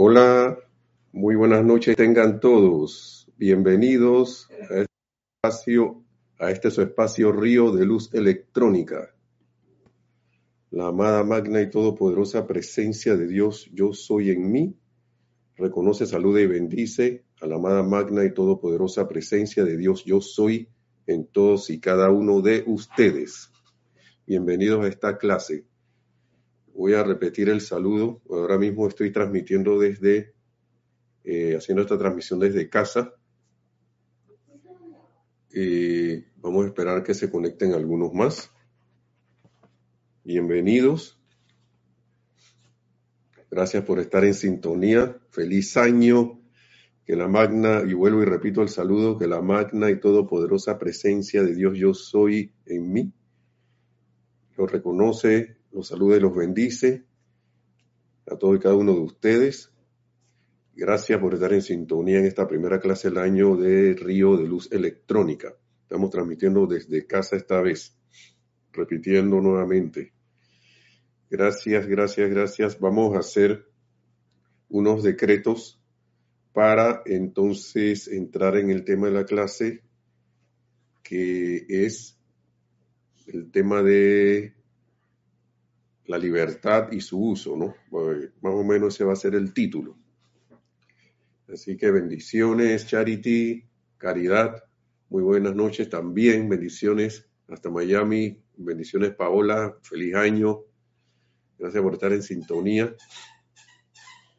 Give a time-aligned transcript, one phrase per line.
[0.00, 0.56] Hola,
[1.10, 3.28] muy buenas noches tengan todos.
[3.36, 4.92] Bienvenidos a este
[5.42, 6.04] espacio,
[6.38, 9.12] a este su espacio Río de Luz Electrónica.
[10.70, 14.76] La amada magna y todopoderosa presencia de Dios, yo soy en mí,
[15.56, 20.68] reconoce, saluda y bendice a la amada magna y todopoderosa presencia de Dios, yo soy
[21.08, 23.50] en todos y cada uno de ustedes.
[24.28, 25.64] Bienvenidos a esta clase.
[26.78, 28.22] Voy a repetir el saludo.
[28.30, 30.32] Ahora mismo estoy transmitiendo desde,
[31.24, 33.14] eh, haciendo esta transmisión desde casa.
[35.52, 38.52] Y vamos a esperar que se conecten algunos más.
[40.22, 41.20] Bienvenidos.
[43.50, 45.18] Gracias por estar en sintonía.
[45.30, 46.40] Feliz año.
[47.04, 51.42] Que la magna, y vuelvo y repito el saludo, que la magna y todopoderosa presencia
[51.42, 53.12] de Dios yo soy en mí.
[54.56, 57.04] Lo reconoce, los saluda y los bendice.
[58.26, 59.72] A todos y cada uno de ustedes.
[60.74, 64.70] Gracias por estar en sintonía en esta primera clase del año de Río de Luz
[64.70, 65.54] Electrónica.
[65.82, 67.96] Estamos transmitiendo desde casa esta vez.
[68.72, 70.12] Repitiendo nuevamente.
[71.30, 72.78] Gracias, gracias, gracias.
[72.78, 73.66] Vamos a hacer
[74.68, 75.82] unos decretos
[76.52, 79.82] para entonces entrar en el tema de la clase,
[81.02, 82.18] que es
[83.26, 84.57] el tema de
[86.08, 87.74] la libertad y su uso, ¿no?
[88.40, 89.96] más o menos ese va a ser el título.
[91.52, 93.62] Así que bendiciones, Charity,
[93.98, 94.64] Caridad,
[95.10, 100.60] muy buenas noches también, bendiciones hasta Miami, bendiciones Paola, feliz año,
[101.58, 102.94] gracias por estar en sintonía.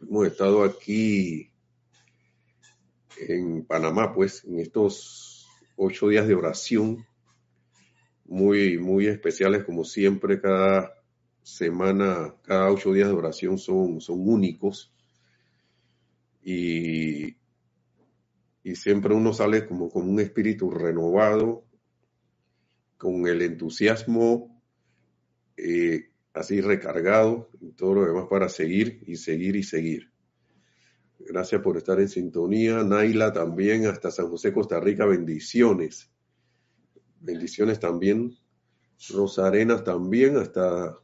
[0.01, 1.51] Hemos estado aquí
[3.27, 7.05] en Panamá, pues, en estos ocho días de oración,
[8.25, 10.98] muy, muy especiales como siempre, cada
[11.55, 14.93] semana, cada ocho días de oración son, son únicos.
[16.41, 17.37] Y,
[18.63, 21.65] y siempre uno sale como con un espíritu renovado,
[22.97, 24.61] con el entusiasmo
[25.57, 30.11] eh, así recargado y todo lo demás para seguir y seguir y seguir.
[31.19, 32.83] Gracias por estar en sintonía.
[32.83, 36.09] Naila también, hasta San José, Costa Rica, bendiciones.
[37.19, 38.37] Bendiciones también.
[39.09, 40.97] Rosarenas también, hasta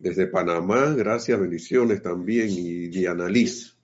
[0.00, 2.48] desde Panamá, gracias, bendiciones también.
[2.50, 3.76] Y Diana Liz.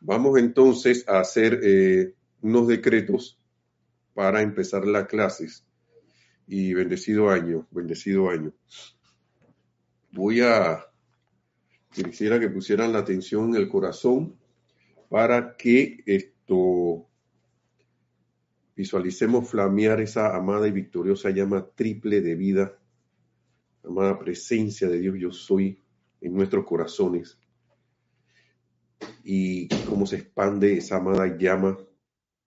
[0.00, 3.38] Vamos entonces a hacer eh, unos decretos
[4.14, 5.64] para empezar las clases.
[6.48, 8.52] Y bendecido año, bendecido año.
[10.10, 10.86] Voy a
[11.90, 14.36] quisiera que pusieran la atención en el corazón
[15.08, 17.06] para que esto
[18.74, 22.78] visualicemos flamear esa amada y victoriosa llama triple de vida,
[23.86, 25.82] amada presencia de Dios yo soy
[26.20, 27.38] en nuestros corazones
[29.22, 31.78] y cómo se expande esa amada llama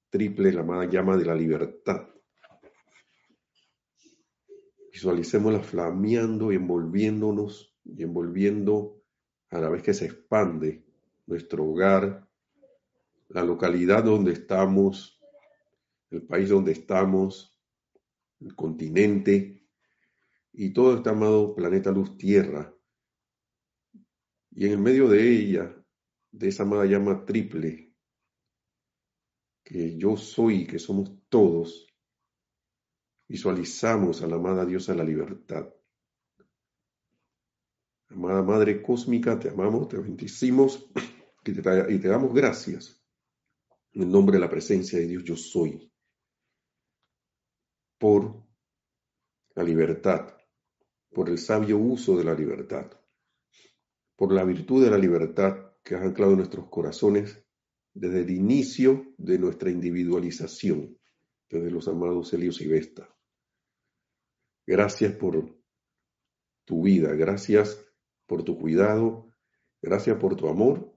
[0.10, 2.08] triple, la amada llama de la libertad.
[4.92, 9.02] Visualicémosla flameando y envolviéndonos y envolviendo
[9.50, 10.84] a la vez que se expande
[11.28, 12.28] nuestro hogar,
[13.30, 15.22] la localidad donde estamos,
[16.10, 17.56] el país donde estamos,
[18.40, 19.59] el continente
[20.62, 22.76] y todo este amado planeta luz tierra.
[24.52, 25.74] Y en el medio de ella,
[26.32, 27.96] de esa amada llama triple,
[29.64, 31.88] que yo soy, que somos todos,
[33.30, 35.74] visualizamos a la amada diosa de la libertad.
[38.10, 40.92] Amada Madre Cósmica, te amamos, te bendecimos
[41.46, 43.02] y te, y te damos gracias.
[43.94, 45.90] En nombre de la presencia de Dios yo soy.
[47.98, 48.44] Por
[49.56, 50.39] la libertad,
[51.12, 52.92] por el sabio uso de la libertad,
[54.16, 57.44] por la virtud de la libertad que has anclado en nuestros corazones
[57.94, 60.98] desde el inicio de nuestra individualización,
[61.50, 63.10] desde los amados Helios y Vesta.
[64.66, 65.58] Gracias por
[66.66, 67.84] tu vida, gracias
[68.28, 69.34] por tu cuidado,
[69.82, 70.96] gracias por tu amor.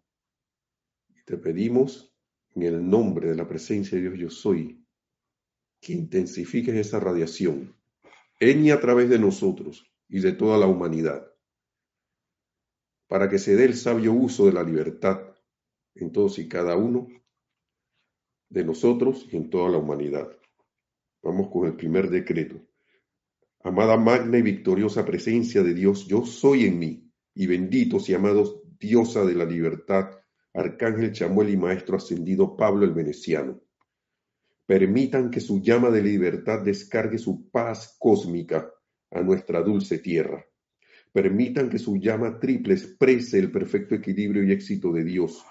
[1.24, 2.14] Te pedimos
[2.54, 4.86] en el nombre de la presencia de Dios yo soy,
[5.80, 7.74] que intensifiques esa radiación
[8.38, 11.26] en y a través de nosotros y de toda la humanidad,
[13.08, 15.22] para que se dé el sabio uso de la libertad
[15.94, 17.08] en todos y cada uno
[18.50, 20.30] de nosotros y en toda la humanidad.
[21.22, 22.60] Vamos con el primer decreto.
[23.64, 28.60] Amada magna y victoriosa presencia de Dios, yo soy en mí y benditos y amados
[28.78, 30.10] diosa de la libertad,
[30.52, 33.62] Arcángel Chamuel y Maestro Ascendido Pablo el Veneciano.
[34.66, 38.70] Permitan que su llama de libertad descargue su paz cósmica
[39.12, 40.44] a nuestra dulce tierra.
[41.12, 45.44] permitan que su llama triple exprese el perfecto equilibrio y éxito de Dios,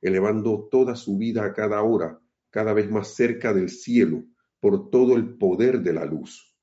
[0.00, 2.18] elevando toda su vida a cada hora,
[2.50, 4.24] cada vez más cerca del cielo,
[4.58, 6.56] por todo el poder de la luz.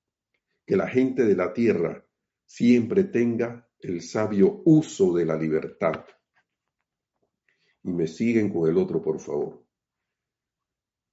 [0.66, 2.04] Que la gente de la tierra
[2.46, 6.06] siempre tenga el sabio uso de la libertad.
[7.84, 9.64] Y me siguen con el otro, por favor.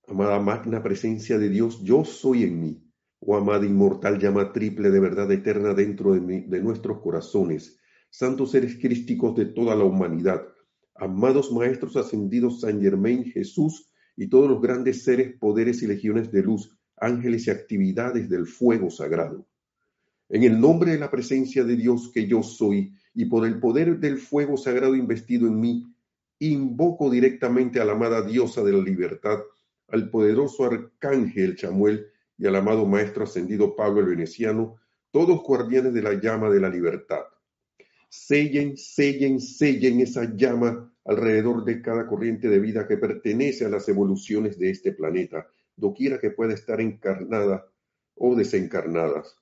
[0.09, 2.86] Amada magna presencia de Dios, yo soy en mí.
[3.21, 7.79] Oh amada inmortal llama triple de verdad eterna dentro de, nuestros corazones.
[8.11, 10.43] Santos seres crísticos de toda la humanidad.
[10.95, 16.43] Amados maestros ascendidos San Germain, Jesús y todos los grandes seres, poderes y legiones de
[16.43, 19.47] luz, ángeles y actividades del fuego sagrado.
[20.29, 23.99] En el nombre de la presencia de Dios que yo soy y por el poder
[23.99, 25.87] del fuego sagrado investido en mí,
[26.39, 29.39] invoco directamente a la amada diosa de la libertad,
[29.89, 32.07] al poderoso arcángel Chamuel
[32.39, 34.77] y al amado maestro ascendido Pablo el Veneciano,
[35.11, 37.23] todos guardianes de la llama de la libertad.
[38.09, 43.89] Sellen, sellen, sellen esa llama alrededor de cada corriente de vida que pertenece a las
[43.89, 45.47] evoluciones de este planeta,
[45.77, 47.67] doquiera que pueda estar encarnada
[48.15, 49.37] o desencarnadas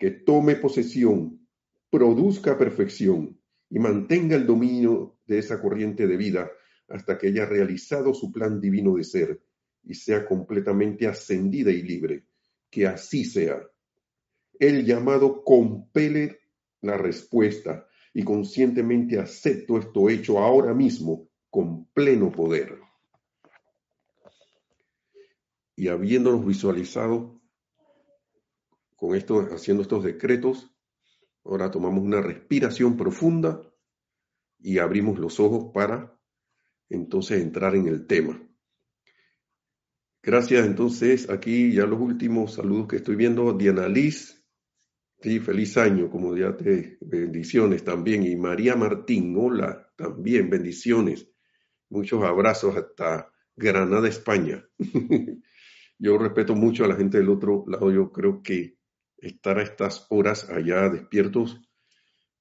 [0.00, 1.46] que tome posesión,
[1.90, 3.38] produzca perfección
[3.68, 6.50] y mantenga el dominio de esa corriente de vida
[6.88, 9.42] hasta que haya realizado su plan divino de ser
[9.84, 12.24] y sea completamente ascendida y libre.
[12.70, 13.60] Que así sea.
[14.58, 16.38] El llamado compele
[16.80, 22.78] la respuesta y conscientemente acepto esto hecho ahora mismo con pleno poder.
[25.76, 27.40] Y habiéndonos visualizado
[28.96, 30.70] con esto, haciendo estos decretos,
[31.44, 33.62] ahora tomamos una respiración profunda
[34.58, 36.14] y abrimos los ojos para
[36.90, 38.49] entonces entrar en el tema.
[40.22, 44.44] Gracias, entonces, aquí ya los últimos saludos que estoy viendo, Diana Liz,
[45.22, 51.26] sí, feliz año, como ya te, bendiciones también, y María Martín, hola, también, bendiciones,
[51.88, 54.62] muchos abrazos hasta Granada, España.
[55.98, 58.76] yo respeto mucho a la gente del otro lado, yo creo que
[59.16, 61.62] estar a estas horas allá despiertos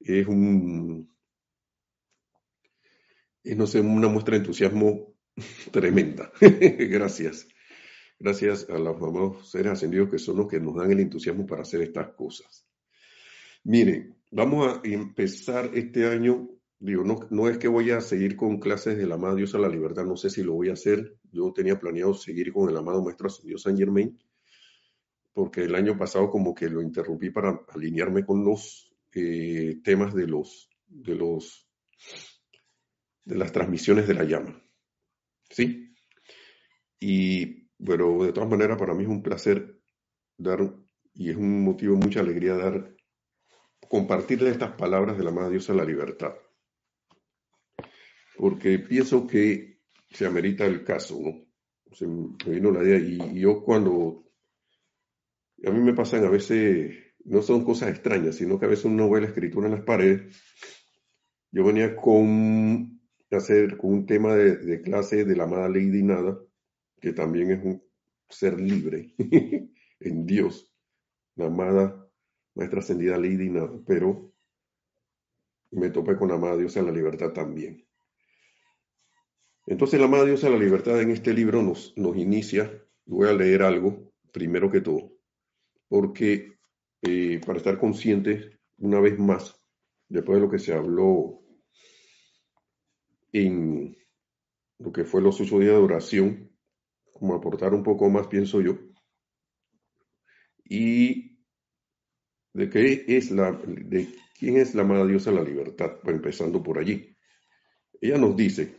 [0.01, 1.13] es un,
[3.43, 5.15] es, no sé, una muestra de entusiasmo
[5.71, 6.31] tremenda.
[6.41, 7.47] Gracias.
[8.19, 11.61] Gracias a los amados seres ascendidos que son los que nos dan el entusiasmo para
[11.61, 12.67] hacer estas cosas.
[13.63, 16.49] Miren, vamos a empezar este año.
[16.79, 20.05] Digo, no, es que voy a seguir con clases del amado Dios a la libertad,
[20.05, 21.17] no sé si lo voy a hacer.
[21.31, 24.17] Yo tenía planeado seguir con el amado Maestro Ascendido San Germain,
[25.33, 30.27] porque el año pasado como que lo interrumpí para alinearme con los eh, temas de
[30.27, 31.69] los, de los,
[33.23, 34.61] de las transmisiones de la llama.
[35.49, 35.93] ¿Sí?
[36.99, 39.79] Y bueno, de todas maneras para mí es un placer
[40.37, 40.59] dar,
[41.13, 42.95] y es un motivo de mucha alegría dar,
[43.87, 46.33] compartirle estas palabras de la Madre Diosa la libertad.
[48.37, 49.79] Porque pienso que
[50.11, 51.45] se amerita el caso, ¿no?
[51.91, 54.29] Se me vino la idea y yo cuando
[55.65, 59.09] a mí me pasan a veces, no son cosas extrañas, sino que a veces uno
[59.09, 60.35] ve la escritura en las paredes.
[61.51, 63.01] Yo venía con,
[63.31, 66.39] hacer, con un tema de, clase de la amada Lady Nada,
[66.99, 67.83] que también es un
[68.29, 69.13] ser libre
[69.99, 70.73] en Dios,
[71.35, 72.07] la amada
[72.55, 74.33] Maestra Ascendida Lady Nada, pero
[75.71, 77.85] me topé con la amada Diosa de la libertad también.
[79.65, 82.71] Entonces la amada Diosa de la libertad en este libro nos, nos inicia,
[83.05, 85.19] voy a leer algo, primero que todo
[85.89, 86.59] porque
[87.01, 89.59] eh, para estar conscientes, una vez más,
[90.07, 91.41] después de lo que se habló
[93.33, 93.97] en
[94.77, 96.48] lo que fue los ocho días de oración,
[97.19, 98.77] como aportar un poco más, pienso yo,
[100.63, 101.39] y
[102.53, 104.07] de qué es la, de
[104.37, 107.17] quién es la amada diosa la libertad, empezando por allí.
[108.01, 108.77] Ella nos dice,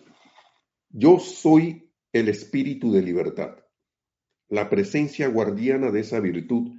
[0.89, 3.57] yo soy el espíritu de libertad,
[4.49, 6.73] la presencia guardiana de esa virtud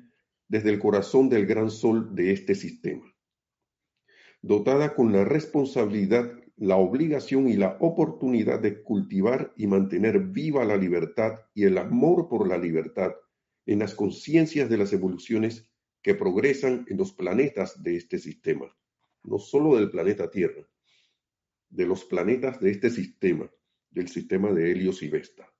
[0.48, 3.06] desde el corazón del gran sol de este sistema,
[4.42, 10.78] dotada con la responsabilidad, la obligación y la oportunidad de cultivar y mantener viva la
[10.78, 13.14] libertad y el amor por la libertad
[13.66, 15.68] en las conciencias de las evoluciones
[16.04, 18.72] que progresan en los planetas de este sistema,
[19.24, 20.64] no solo del planeta Tierra,
[21.68, 23.50] de los planetas de este sistema,
[23.90, 25.52] del sistema de Helios y Vesta,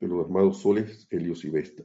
[0.00, 1.84] de los armados soles Helios y Vesta.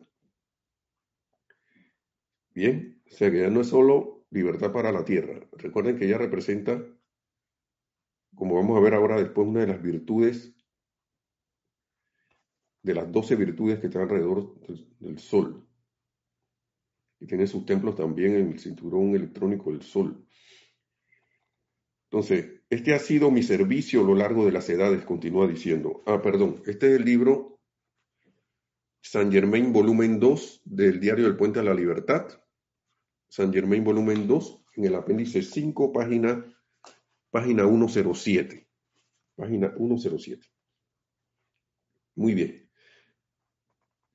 [2.52, 5.46] Bien, o sea que ya no es solo libertad para la tierra.
[5.52, 6.82] Recuerden que ella representa,
[8.38, 10.53] como vamos a ver ahora después, una de las virtudes,
[12.84, 14.56] de las doce virtudes que están alrededor
[15.00, 15.67] del, Sol.
[17.20, 20.24] Y tiene sus templos también en el cinturón electrónico del Sol.
[22.12, 26.03] Entonces, este ha sido mi servicio a lo largo de las edades, continúa diciendo.
[26.06, 27.60] Ah, perdón, este es el libro
[29.01, 32.27] San Germain, volumen 2 del Diario del Puente a la Libertad.
[33.29, 36.46] San Germain, volumen 2, en el apéndice 5, página,
[37.29, 38.67] página 107.
[39.36, 40.48] Página 107.
[42.15, 42.69] Muy bien.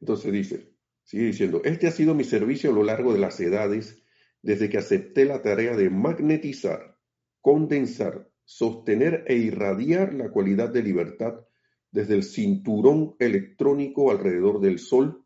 [0.00, 4.02] Entonces dice, sigue diciendo, este ha sido mi servicio a lo largo de las edades
[4.42, 6.98] desde que acepté la tarea de magnetizar,
[7.40, 11.46] condensar, sostener e irradiar la cualidad de libertad
[11.92, 15.24] desde el cinturón electrónico alrededor del Sol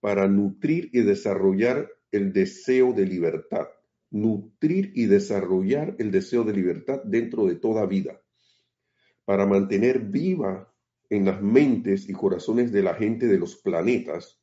[0.00, 3.68] para nutrir y desarrollar el deseo de libertad.
[4.10, 8.20] Nutrir y desarrollar el deseo de libertad dentro de toda vida.
[9.24, 10.72] Para mantener viva
[11.08, 14.40] en las mentes y corazones de la gente de los planetas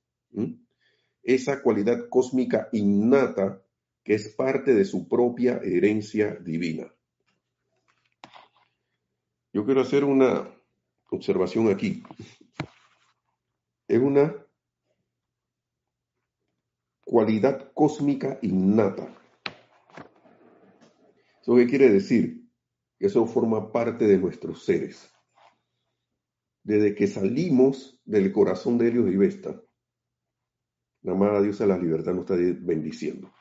[1.27, 3.61] esa cualidad cósmica innata
[4.03, 6.89] que es parte de su propia herencia divina.
[9.51, 10.49] Yo quiero hacer una
[11.09, 12.01] observación aquí.
[13.89, 14.33] Es una
[17.03, 19.13] cualidad cósmica innata.
[21.47, 22.45] ¿Eso qué quiere decir?
[22.99, 25.09] Que eso forma parte de nuestros seres.
[26.61, 29.63] Desde que salimos del corazón de Helios y Vesta,
[31.03, 33.31] la amada Dios a la libertad nos está bendiciendo.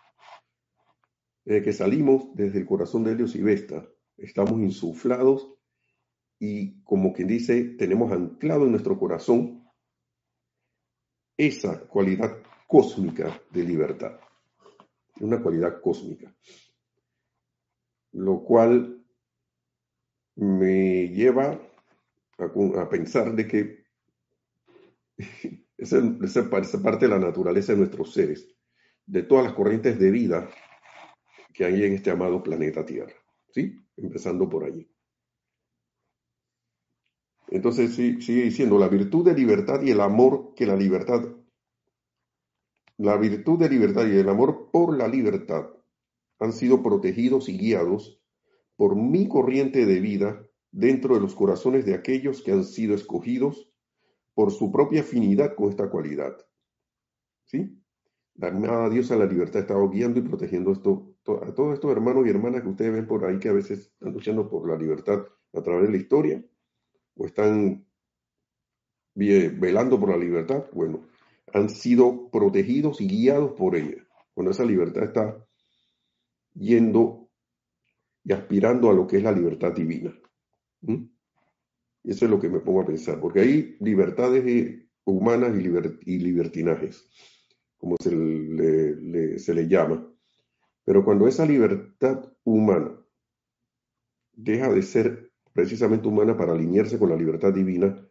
[1.44, 3.84] Desde que salimos desde el corazón de Helios y Vesta,
[4.16, 5.52] estamos insuflados
[6.38, 9.68] y como quien dice, tenemos anclado en nuestro corazón
[11.36, 14.20] esa cualidad cósmica de libertad,
[15.18, 16.32] una cualidad cósmica,
[18.16, 19.04] lo cual
[20.36, 21.60] me lleva
[22.38, 23.84] a, pensar de que
[25.76, 28.48] esa, esa parte de la naturaleza de nuestros seres,
[29.04, 30.48] de todas las corrientes de vida
[31.52, 33.12] que hay en este amado planeta Tierra,
[33.50, 33.86] ¿sí?
[33.98, 34.90] Empezando por allí.
[37.48, 41.22] Entonces sigue diciendo, la virtud de libertad y el amor que la libertad,
[42.96, 45.75] la virtud de libertad y el amor por la libertad
[46.38, 48.20] han sido protegidos y guiados
[48.76, 53.70] por mi corriente de vida dentro de los corazones de aquellos que han sido escogidos
[54.34, 56.36] por su propia afinidad con esta cualidad.
[57.46, 57.82] ¿Sí?
[58.34, 60.82] La amada diosa la libertad ha estado guiando y protegiendo a
[61.54, 64.48] todos estos hermanos y hermanas que ustedes ven por ahí que a veces están luchando
[64.50, 65.24] por la libertad
[65.54, 66.44] a través de la historia
[67.14, 67.86] o están
[69.14, 71.06] velando por la libertad, bueno,
[71.54, 74.06] han sido protegidos y guiados por ella.
[74.34, 75.45] Cuando esa libertad está
[76.58, 77.30] yendo
[78.24, 80.12] y aspirando a lo que es la libertad divina.
[80.82, 87.08] Y eso es lo que me pongo a pensar, porque hay libertades humanas y, libertinajes,
[87.76, 90.06] como se se le llama.
[90.84, 92.96] Pero cuando esa libertad humana
[94.32, 98.06] deja de ser precisamente humana para alinearse con la libertad divina,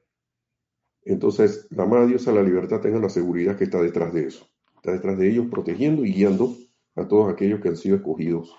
[1.04, 4.50] entonces la amada diosa la libertad tenga la seguridad que está detrás de eso.
[4.76, 6.56] Está detrás de ellos protegiendo y guiando
[6.96, 8.56] a todos aquellos que han sido escogidos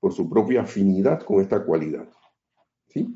[0.00, 2.08] por su propia afinidad con esta cualidad.
[2.88, 3.14] ¿Sí?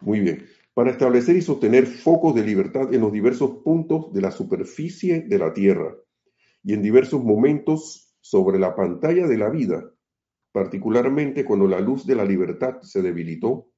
[0.00, 0.46] Muy bien.
[0.74, 5.38] Para establecer y sostener focos de libertad en los diversos puntos de la superficie de
[5.38, 5.94] la Tierra
[6.62, 9.92] y en diversos momentos sobre la pantalla de la vida,
[10.52, 13.70] particularmente cuando la luz de la libertad se debilitó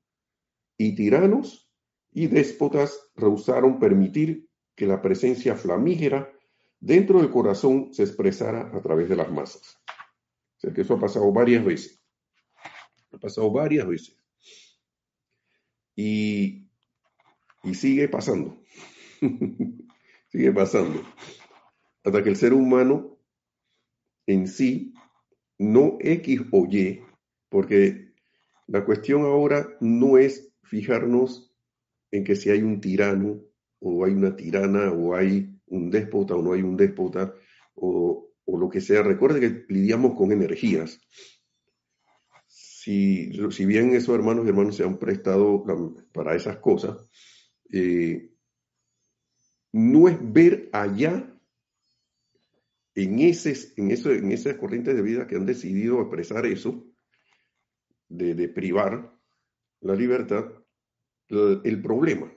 [0.79, 1.71] y tiranos
[2.13, 6.34] y déspotas rehusaron permitir que la presencia flamígera
[6.81, 9.79] dentro del corazón se expresara a través de las masas.
[10.57, 12.03] O sea que eso ha pasado varias veces.
[13.13, 14.17] Ha pasado varias veces.
[15.97, 16.69] Y,
[17.63, 18.63] y sigue pasando.
[20.29, 21.03] sigue pasando.
[22.03, 23.15] Hasta que el ser humano
[24.27, 24.95] en sí,
[25.59, 27.01] no X o Y,
[27.49, 28.13] porque
[28.67, 31.55] la cuestión ahora no es fijarnos
[32.11, 33.41] en que si hay un tirano
[33.81, 37.35] o hay una tirana o hay un déspota o no hay un déspota
[37.75, 39.03] o, lo que sea.
[39.03, 41.01] Recuerde que lidiamos con energías.
[42.47, 45.65] Si, si bien esos hermanos y hermanos se han prestado
[46.13, 47.09] para esas cosas,
[47.73, 48.31] eh,
[49.73, 51.31] no es ver allá
[52.95, 56.87] en, ese, en, eso, en esas corrientes de vida que han decidido expresar eso,
[58.09, 59.19] de privar
[59.81, 60.45] la libertad,
[61.29, 62.33] el problema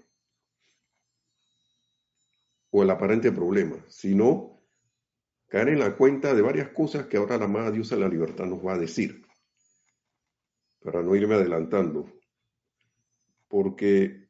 [2.83, 4.61] el aparente problema, sino
[5.47, 8.45] caer en la cuenta de varias cosas que ahora la amada Dios en la libertad
[8.45, 9.25] nos va a decir,
[10.81, 12.11] para no irme adelantando,
[13.47, 14.27] porque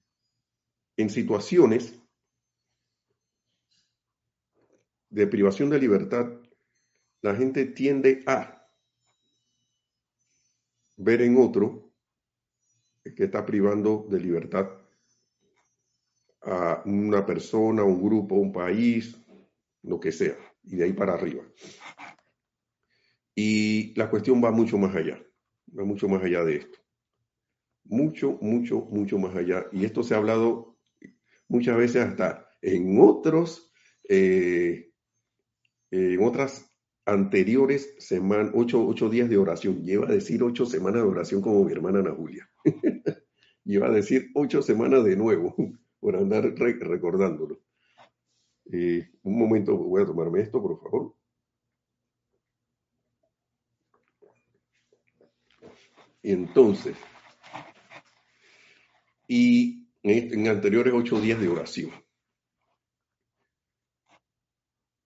[0.97, 1.93] en situaciones
[5.09, 6.31] de privación de libertad,
[7.21, 8.69] la gente tiende a
[10.97, 11.91] ver en otro
[13.15, 14.86] que está privando de libertad
[16.47, 19.17] a una persona, un grupo, un país,
[19.83, 21.43] lo que sea, y de ahí para arriba.
[23.35, 25.21] Y la cuestión va mucho más allá,
[25.77, 26.79] va mucho más allá de esto.
[27.83, 29.65] Mucho, mucho, mucho más allá.
[29.71, 30.77] Y esto se ha hablado
[31.47, 33.71] muchas veces hasta en otros,
[34.09, 34.91] eh,
[35.91, 36.71] en otras
[37.05, 39.83] anteriores semanas, ocho, ocho, días de oración.
[39.83, 42.49] Lleva a decir ocho semanas de oración como mi hermana Ana Julia.
[43.63, 45.55] Lleva a decir ocho semanas de nuevo
[46.07, 47.59] por andar recordándolo.
[48.71, 51.13] Eh, un momento, voy a tomarme esto, por favor.
[56.23, 56.95] Entonces,
[59.27, 61.91] y en, anteriores ocho días de oración.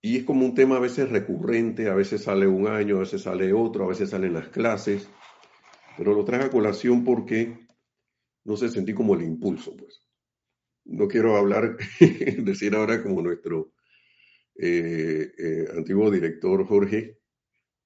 [0.02, 3.22] Y es como un tema a veces recurrente, a veces sale un año, a veces
[3.22, 5.10] sale otro, a veces salen las clases,
[5.96, 7.58] pero lo traje a colación porque
[8.44, 10.11] no sé, sentí como el impulso, pues
[10.84, 11.76] no quiero hablar,
[12.38, 13.72] decir ahora como nuestro
[14.56, 17.18] eh, eh, antiguo director Jorge,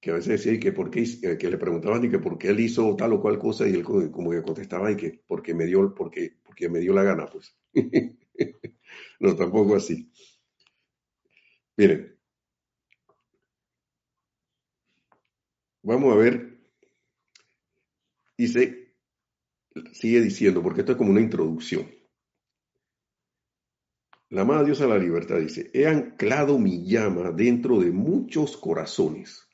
[0.01, 2.49] que a veces decía que, por qué, eh, que le preguntaban y que por qué
[2.49, 5.65] él hizo tal o cual cosa y él como que contestaba y que porque me
[5.65, 7.55] dio, porque, porque me dio la gana, pues.
[9.19, 10.11] no, tampoco así.
[11.77, 12.17] Miren,
[15.83, 16.57] vamos a ver,
[18.37, 18.93] dice,
[19.93, 21.87] sigue diciendo, porque esto es como una introducción.
[24.29, 29.47] La amada diosa la libertad dice, he anclado mi llama dentro de muchos corazones.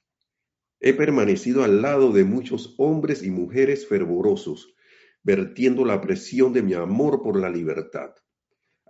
[0.79, 4.73] He permanecido al lado de muchos hombres y mujeres fervorosos,
[5.21, 8.15] vertiendo la presión de mi amor por la libertad.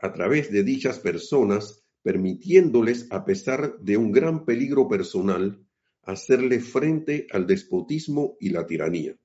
[0.01, 5.65] A través de dichas personas, permitiéndoles, a pesar de un gran peligro personal,
[6.01, 9.17] hacerle frente al despotismo y la tiranía.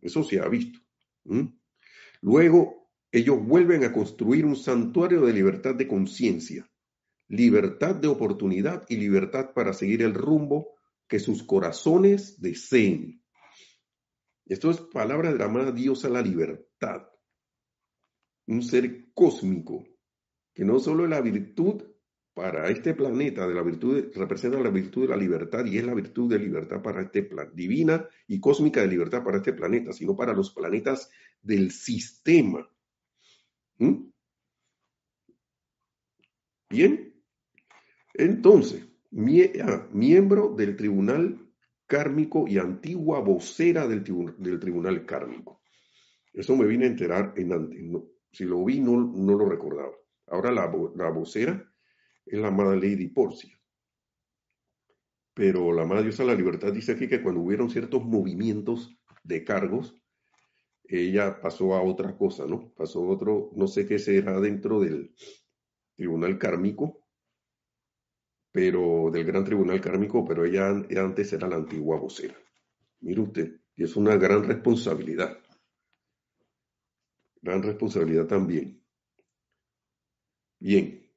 [0.00, 0.80] Eso se ha visto.
[2.22, 2.81] Luego
[3.12, 6.66] ellos vuelven a construir un santuario de libertad de conciencia,
[7.28, 10.70] libertad de oportunidad y libertad para seguir el rumbo
[11.06, 13.22] que sus corazones deseen.
[14.46, 17.06] Esto es palabra de la amada diosa la libertad.
[18.46, 19.86] Un ser cósmico
[20.54, 21.82] que no solo es la virtud
[22.34, 25.92] para este planeta, de la virtud representa la virtud de la libertad y es la
[25.92, 30.16] virtud de libertad para este planeta, divina y cósmica de libertad para este planeta, sino
[30.16, 31.10] para los planetas
[31.42, 32.71] del sistema
[33.82, 34.12] ¿Mm?
[36.70, 37.20] Bien,
[38.14, 38.86] entonces,
[39.60, 41.50] ah, miembro del tribunal
[41.88, 45.62] kármico y antigua vocera del, tribunal kármico.
[46.32, 47.80] Eso me vine a enterar en antes.
[48.30, 49.92] si lo vi, no, no lo recordaba.
[50.28, 51.68] Ahora la, la, vocera
[52.24, 53.58] es la amada Lady Porcia.
[55.34, 59.44] Pero la amada diosa de la libertad dice aquí que cuando hubieron ciertos movimientos de
[59.44, 60.01] cargos,
[61.00, 62.72] ella pasó a otra cosa, ¿no?
[62.74, 65.14] Pasó a otro, no sé qué será dentro del
[65.94, 67.06] tribunal kármico,
[68.50, 72.36] pero del gran tribunal kármico, pero ella antes era la antigua vocera.
[73.00, 75.38] Mire usted, y es una gran responsabilidad.
[77.40, 78.84] Gran responsabilidad también.
[80.60, 81.10] Bien.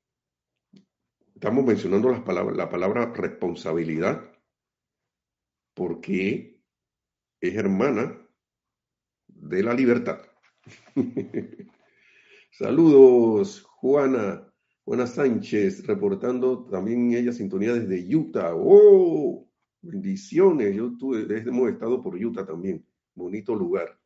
[1.35, 4.31] Estamos mencionando las palabras, la palabra responsabilidad
[5.75, 6.63] porque
[7.41, 8.24] es hermana
[9.47, 10.19] de la libertad.
[12.51, 14.51] Saludos, Juana,
[14.83, 18.53] Juana Sánchez, reportando también ella sintonía desde Utah.
[18.55, 19.47] ¡Oh!
[19.81, 20.75] Bendiciones.
[20.75, 22.83] Yo tuve, hemos estado por Utah también.
[23.13, 23.97] Bonito lugar,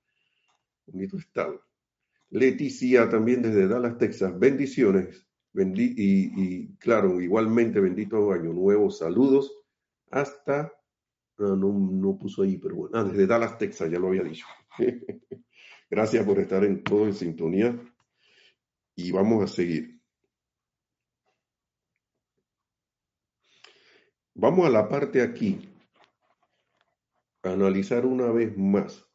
[0.86, 1.62] bonito estado.
[2.32, 4.38] Leticia también desde Dallas, Texas.
[4.38, 5.25] Bendiciones.
[5.56, 8.91] y, claro, igualmente bendito año nuevo.
[8.91, 9.52] Saludos
[10.12, 10.73] hasta,
[11.38, 14.45] no, no, no puso ahí, pero bueno, ah, desde Dallas, Texas, ya lo había dicho.
[15.89, 17.79] Gracias por estar en todo en sintonía
[18.95, 19.99] y vamos a seguir.
[24.35, 25.69] Vamos a la parte aquí,
[27.43, 29.05] a analizar una vez más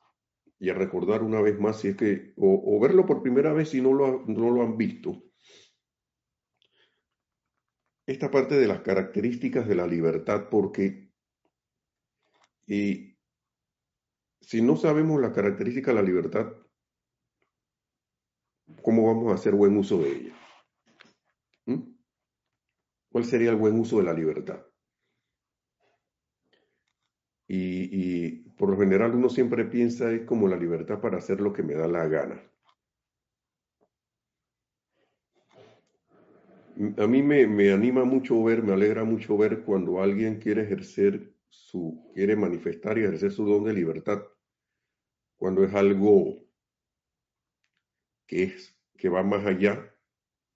[0.58, 3.80] y a recordar una vez más si es que, o, verlo por primera vez si
[3.80, 5.22] no lo, no lo han visto.
[8.06, 11.04] Esta parte de las características de la libertad, porque
[12.66, 13.13] y
[14.46, 16.52] si no sabemos la característica de la libertad,
[18.82, 20.34] ¿cómo vamos a hacer buen uso de ella?
[21.66, 21.94] ¿Mm?
[23.10, 24.60] ¿Cuál sería el buen uso de la libertad?
[27.46, 31.62] Y, por lo general uno siempre piensa es como la libertad para hacer lo que
[31.62, 32.40] me da la gana.
[36.98, 41.34] A mí me, me anima mucho ver, me alegra mucho ver cuando alguien quiere ejercer
[41.48, 44.22] su, quiere manifestar y ejercer su don de libertad
[45.36, 46.44] cuando es algo
[48.26, 49.94] que es que va más allá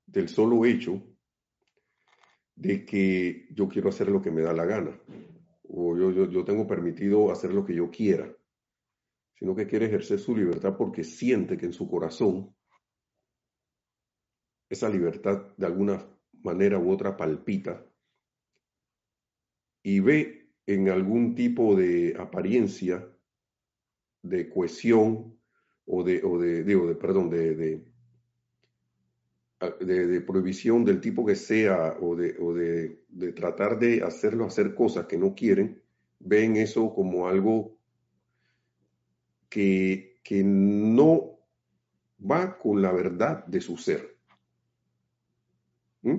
[0.07, 1.03] del solo hecho
[2.55, 4.99] de que yo quiero hacer lo que me da la gana,
[5.63, 8.35] o yo, yo, yo tengo permitido hacer lo que yo quiera,
[9.35, 12.55] sino que quiere ejercer su libertad porque siente que en su corazón
[14.69, 16.05] esa libertad de alguna
[16.43, 17.85] manera u otra palpita
[19.83, 23.09] y ve en algún tipo de apariencia
[24.29, 25.37] de cohesión
[25.87, 27.83] o de, o de, de perdón, de,
[29.81, 35.07] de, prohibición del tipo que sea o, de, o de tratar de hacerlo hacer cosas
[35.07, 35.83] que no quieren,
[36.19, 37.77] ven eso como algo
[39.49, 41.39] que, que no
[42.21, 44.17] va con la verdad de su ser.
[46.03, 46.19] ¿Mm?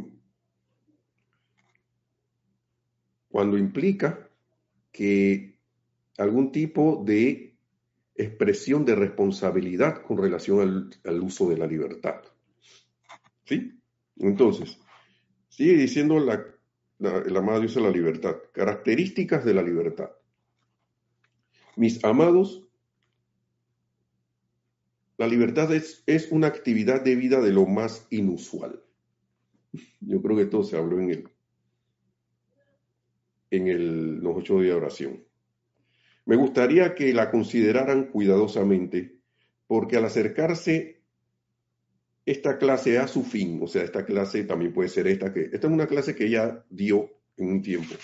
[3.30, 4.28] Cuando implica
[4.92, 5.60] que
[6.18, 7.49] algún tipo de
[8.20, 12.22] expresión de responsabilidad con relación al, uso de la libertad.
[13.46, 13.80] ¿Sí?
[14.18, 14.78] Entonces,
[15.48, 16.46] sigue diciendo la,
[17.00, 18.36] la, el amado Dios de la libertad.
[18.52, 20.10] Características de la libertad.
[21.78, 22.68] Mis amados,
[25.18, 28.84] la libertad es, es una actividad de vida de lo más inusual.
[30.02, 31.30] Yo creo que todo se habló en el,
[33.52, 35.29] en el, los ocho días de oración.
[36.30, 39.18] Me gustaría que la consideraran cuidadosamente,
[39.66, 41.02] porque al acercarse
[42.24, 45.66] esta clase a su fin, o sea, esta clase también puede ser esta que, esta
[45.66, 47.96] es una clase que ella dio en un tiempo.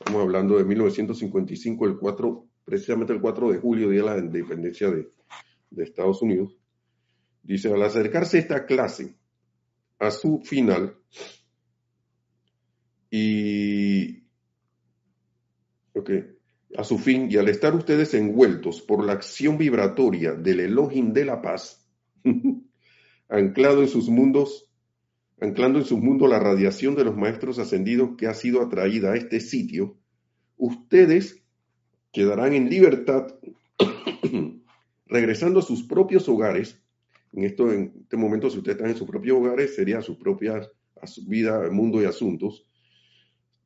[0.00, 4.90] Estamos hablando de 1955, el 4, precisamente el 4 de julio, día de la independencia
[4.90, 5.08] de,
[5.70, 6.56] de Estados Unidos.
[7.40, 9.14] Dice, al acercarse esta clase
[10.00, 10.96] a su final,
[13.12, 14.24] y
[15.94, 16.39] okay,
[16.76, 21.24] a su fin, y al estar ustedes envueltos por la acción vibratoria del Elohim de
[21.24, 21.86] la paz,
[23.28, 24.70] anclado en sus mundos,
[25.40, 29.16] anclando en sus mundos la radiación de los maestros ascendidos que ha sido atraída a
[29.16, 29.96] este sitio,
[30.56, 31.42] ustedes
[32.12, 33.34] quedarán en libertad,
[35.06, 36.80] regresando a sus propios hogares.
[37.32, 40.16] En, esto, en este momento, si ustedes están en sus propios hogares, sería a sus
[40.16, 40.68] propias
[41.00, 42.66] a su vida, mundo y asuntos,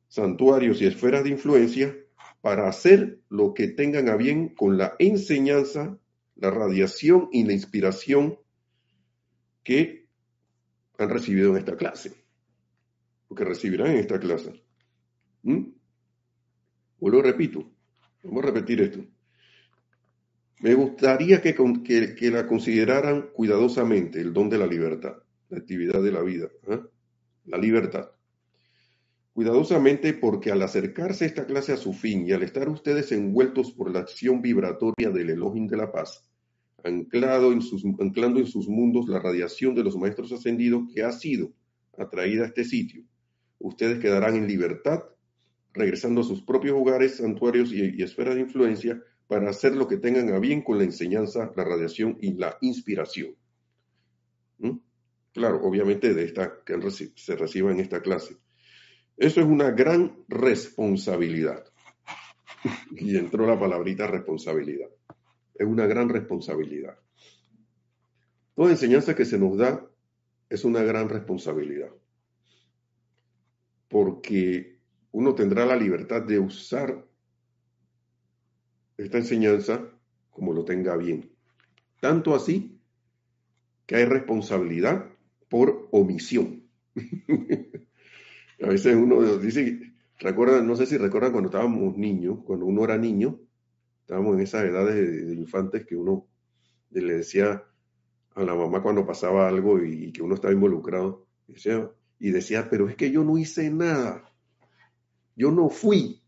[0.07, 1.95] santuarios y esferas de influencia
[2.45, 5.97] para hacer lo que tengan a bien con la enseñanza,
[6.35, 8.37] la radiación y la inspiración
[9.63, 10.05] que
[10.99, 12.13] han recibido en esta clase,
[13.29, 14.63] o que recibirán en esta clase.
[15.41, 15.71] ¿Mm?
[16.99, 17.67] lo repito,
[18.21, 19.03] vamos a repetir esto.
[20.59, 25.15] Me gustaría que, que, la consideraran cuidadosamente el don de la libertad,
[25.49, 26.79] la actividad de la vida, ¿eh?
[27.45, 28.14] la libertad
[29.35, 33.91] cuidadosamente porque al acercarse esta clase a su fin y al estar ustedes envueltos por
[33.91, 36.23] la acción vibratoria del Elohim de la paz,
[36.85, 41.11] anclado en sus, anclando en sus mundos la radiación de los maestros ascendidos que ha
[41.11, 41.51] sido
[41.97, 43.03] atraída a este sitio,
[43.59, 45.03] ustedes quedarán en libertad,
[45.73, 50.33] regresando a sus propios hogares, santuarios y, esferas de influencia para hacer lo que tengan
[50.33, 53.35] a bien con la enseñanza, la radiación y la inspiración.
[54.59, 54.77] ¿Mm?
[55.33, 56.79] Claro, obviamente de esta que
[57.15, 58.37] se reciba en esta clase.
[59.17, 61.63] Eso es una gran responsabilidad.
[62.91, 64.89] Y entró la palabrita responsabilidad.
[65.53, 66.97] Es una gran responsabilidad.
[68.55, 69.85] Toda enseñanza que se nos da
[70.49, 71.91] es una gran responsabilidad.
[73.87, 74.79] Porque
[75.11, 77.05] uno tendrá la libertad de usar
[78.97, 79.87] esta enseñanza
[80.31, 81.31] como lo tenga bien.
[82.01, 82.81] Tanto así
[83.85, 85.09] que hay responsabilidad
[85.49, 86.63] por omisión.
[88.61, 92.97] A veces uno dice, recuerda, no sé si recuerdan cuando estábamos niños, cuando uno era
[92.97, 93.39] niño,
[94.01, 96.27] estábamos en esas edades de, infantes que uno
[96.91, 97.63] le decía
[98.35, 102.69] a la mamá cuando pasaba algo y, que uno estaba involucrado, y decía, y decía,
[102.69, 104.31] pero es que yo no hice nada,
[105.35, 106.21] yo no fui.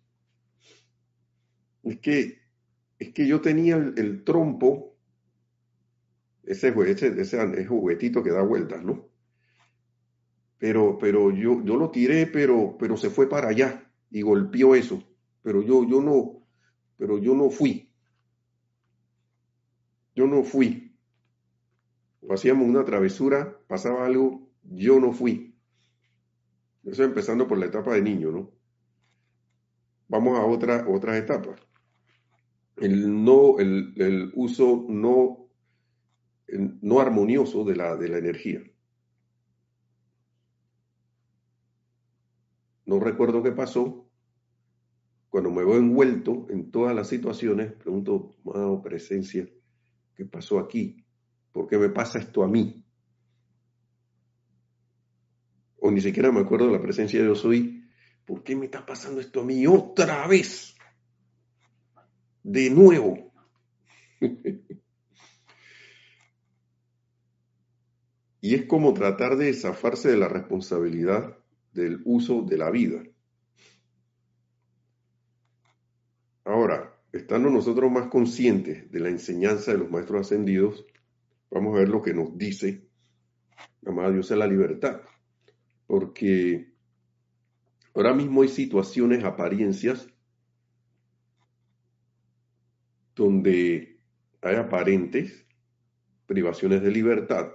[1.84, 2.40] Es que,
[3.00, 4.98] es que yo tenía el, trompo,
[6.44, 9.07] ese, ese, ese juguetito que da vueltas, ¿no?
[10.58, 15.04] Pero, pero yo, yo lo tiré, pero, pero se fue para allá y golpeó eso.
[15.42, 16.48] Pero yo, yo no,
[16.98, 17.92] pero yo no fui.
[20.16, 20.96] Yo no fui.
[22.30, 25.56] Hacíamos una travesura, pasaba algo, yo no fui.
[26.84, 28.52] Eso empezando por la etapa de niño, ¿no?
[30.08, 31.62] Vamos a otra, otras etapas.
[32.78, 35.50] El, no, el, el uso no,
[36.82, 38.62] no armonioso de la, de la energía.
[42.88, 44.10] no recuerdo qué pasó.
[45.30, 49.48] Cuando me veo envuelto en todas las situaciones, pregunto, amado presencia,
[50.16, 51.06] ¿qué pasó aquí?
[51.52, 52.86] ¿Por qué me pasa esto a mí?
[55.80, 57.84] O ni siquiera me acuerdo de la presencia de yo soy,
[58.26, 60.74] ¿por qué me está pasando esto a mí otra vez?
[62.42, 63.34] De nuevo.
[68.42, 71.38] y es como tratar de zafarse de la responsabilidad
[71.78, 73.04] del uso de la vida.
[76.44, 80.86] Ahora, estando nosotros más conscientes de la enseñanza de los maestros ascendidos,
[81.52, 82.90] vamos a ver lo que nos dice,
[83.86, 85.02] amada Dios, es la libertad.
[85.86, 86.74] Porque
[87.94, 90.08] ahora mismo hay situaciones, apariencias,
[93.16, 94.00] donde
[94.42, 95.46] hay aparentes
[96.26, 97.52] privaciones de libertad,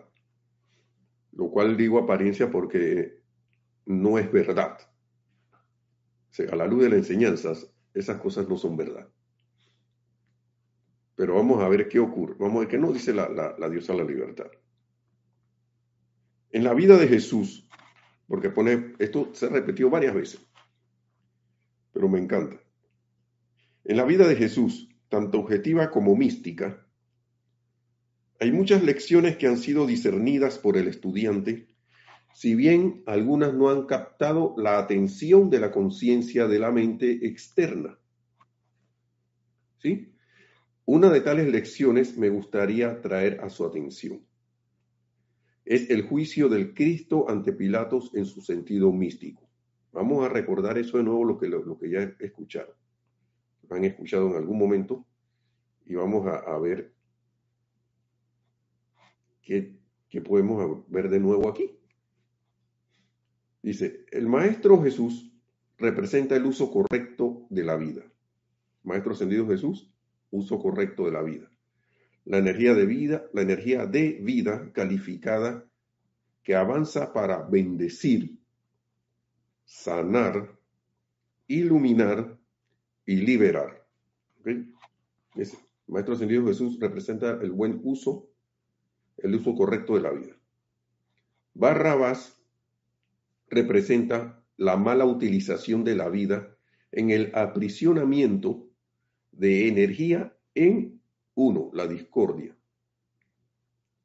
[1.32, 3.21] lo cual digo apariencia porque
[3.86, 4.78] no es verdad.
[6.50, 9.08] A la luz de las enseñanzas, esas cosas no son verdad.
[11.14, 12.34] Pero vamos a ver qué ocurre.
[12.38, 14.50] Vamos a ver qué nos dice la, la, diosa la libertad.
[16.50, 17.68] En la vida de Jesús,
[18.26, 20.40] porque pone, esto se ha repetido varias veces,
[21.92, 22.60] pero me encanta.
[23.84, 26.86] En la vida de Jesús, tanto objetiva como mística,
[28.40, 31.71] hay muchas lecciones que han sido discernidas por el estudiante,
[32.34, 37.98] si bien algunas no han captado la atención de la conciencia de la mente externa.
[39.78, 40.12] ¿Sí?
[40.84, 44.24] Una de tales lecciones me gustaría traer a su atención.
[45.64, 49.48] Es el juicio del Cristo ante Pilatos en su sentido místico.
[49.92, 52.74] Vamos a recordar eso de nuevo, lo que, lo, que ya he escuchado.
[53.68, 55.06] Lo han escuchado en algún momento
[55.84, 56.92] y vamos a, ver
[59.42, 59.76] qué,
[60.08, 61.70] qué podemos ver de nuevo aquí.
[63.62, 65.32] Dice, el Maestro Jesús
[65.78, 68.02] representa el uso correcto de la vida.
[68.82, 69.92] Maestro ascendido Jesús
[70.30, 71.48] uso correcto de la vida.
[72.24, 75.64] La energía de vida, la energía de vida calificada
[76.42, 78.38] que avanza para bendecir,
[79.64, 80.58] sanar,
[81.46, 82.38] iluminar
[83.06, 83.86] y liberar.
[85.86, 88.28] Maestro Ascendido Jesús representa el buen uso,
[89.18, 90.36] el uso correcto de la vida.
[91.54, 92.41] Barrabás
[93.52, 96.56] representa la mala utilización de la vida
[96.90, 98.66] en el aprisionamiento
[99.30, 101.00] de energía en
[101.34, 102.56] uno, la discordia.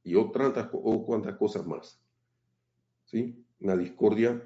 [0.03, 2.01] Y otras o cuantas cosas más.
[3.05, 3.45] ¿Sí?
[3.59, 4.41] La discordia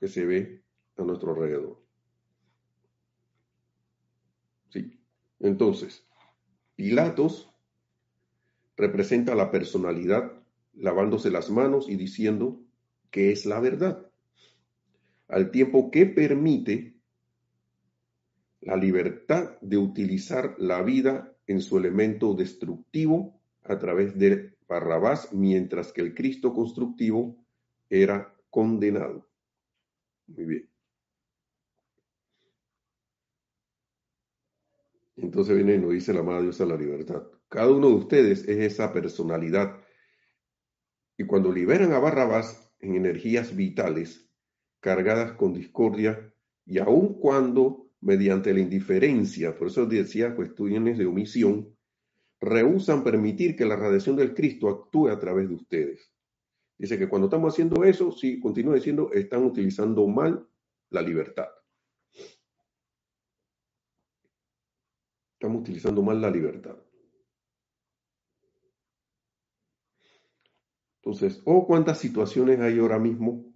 [0.00, 0.62] que se ve
[0.96, 1.82] a nuestro alrededor.
[4.70, 4.98] ¿Sí?
[5.40, 6.06] Entonces,
[6.76, 7.50] Pilatos
[8.76, 10.32] representa la personalidad
[10.74, 12.65] lavándose las manos y diciendo
[13.10, 14.10] que es la verdad,
[15.28, 16.96] al tiempo que permite
[18.60, 25.92] la libertad de utilizar la vida en su elemento destructivo a través de Barrabás, mientras
[25.92, 27.36] que el Cristo constructivo
[27.88, 29.28] era condenado.
[30.26, 30.70] Muy bien.
[35.16, 37.22] Entonces viene y nos dice la Dios a la libertad.
[37.48, 39.80] Cada uno de ustedes es esa personalidad.
[41.16, 44.28] Y cuando liberan a Barrabás en energías vitales,
[44.80, 46.32] cargadas con discordia,
[46.64, 51.76] y aun cuando mediante la indiferencia, por eso decía cuestiones de omisión,
[52.40, 56.12] rehusan permitir que la radiación del Cristo actúe a través de ustedes.
[56.78, 60.46] Dice que cuando estamos haciendo eso, sí, continúa diciendo, están utilizando mal
[60.90, 61.48] la libertad.
[65.32, 66.76] Estamos utilizando mal la libertad.
[71.06, 73.54] Entonces, oh, cuántas situaciones hay ahora mismo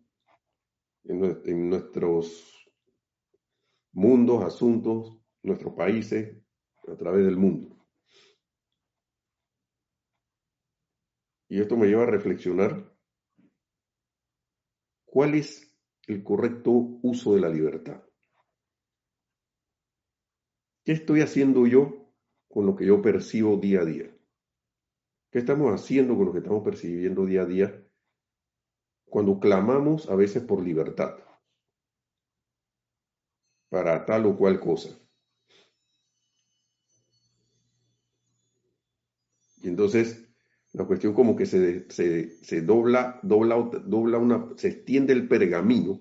[1.02, 2.70] en, nuestros
[3.90, 6.40] mundos, asuntos, nuestros países,
[6.86, 7.76] a través del mundo.
[11.48, 12.96] Y esto me lleva a reflexionar
[15.04, 16.70] cuál es el correcto
[17.02, 18.00] uso de la libertad.
[20.84, 22.14] ¿Qué estoy haciendo yo
[22.46, 24.19] con lo que yo percibo día a día?
[25.30, 27.86] ¿Qué estamos haciendo con lo que estamos percibiendo día a día
[29.04, 31.16] cuando clamamos a veces por libertad?
[33.70, 34.90] para tal o cual cosa.
[39.62, 40.28] Y entonces
[40.72, 46.00] la cuestión como que se, se, dobla, dobla, dobla una, se extiende el pergamino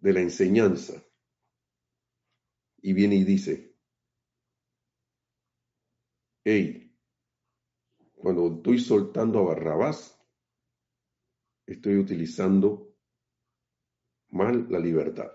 [0.00, 1.02] de la enseñanza
[2.82, 3.76] y viene y dice,
[6.44, 6.85] hey,
[8.26, 10.20] cuando estoy soltando a Barrabás,
[11.64, 12.92] estoy utilizando
[14.30, 15.30] mal la libertad.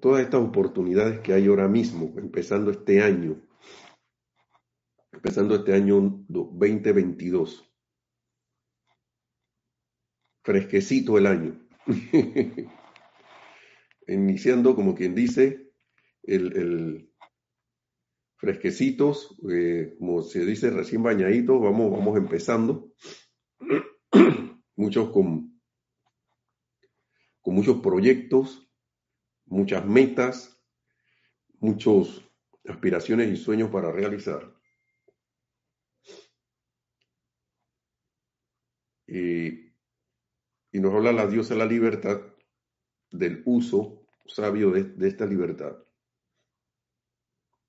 [0.00, 3.42] todas estas oportunidades que hay ahora mismo, empezando este año,
[5.10, 7.68] empezando este año 2022,
[10.44, 11.68] fresquecito el año.
[14.06, 15.72] Iniciando, como quien dice,
[16.22, 17.13] el,
[18.44, 22.92] fresquecitos, eh, como se dice, recién bañaditos, vamos, vamos empezando.
[24.76, 25.58] Muchos con,
[27.40, 28.68] con muchos proyectos,
[29.46, 30.60] muchas metas,
[31.60, 32.20] muchas
[32.68, 34.52] aspiraciones y sueños para realizar.
[39.06, 42.20] y nos habla la diosa de la libertad
[43.12, 45.76] del uso sabio de, esta libertad.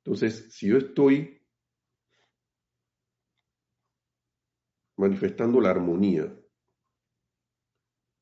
[0.05, 1.41] Entonces, si yo estoy
[4.97, 6.31] manifestando la armonía,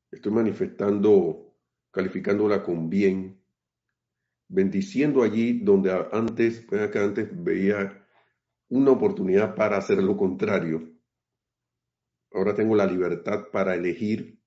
[0.10, 1.58] estoy manifestando,
[1.91, 3.43] calificándola con bien,
[4.48, 8.08] bendiciendo allí donde antes, que antes veía
[8.69, 10.89] una oportunidad para hacer lo contrario.
[12.32, 14.41] Ahora tengo la libertad para elegir.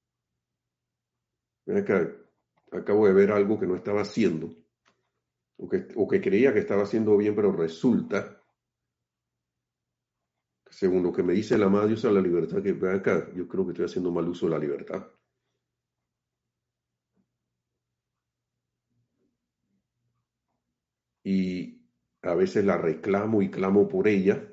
[2.73, 4.55] acabo de ver algo que no estaba haciendo,
[5.59, 8.43] o que, o que creía que estaba haciendo bien, pero resulta,
[10.71, 13.65] según lo que me dice la madre, usa la libertad, que ve acá, yo creo
[13.65, 15.07] que estoy haciendo mal uso de la libertad.
[21.27, 21.85] y
[22.23, 24.49] a veces la reclamo y clamo por ella,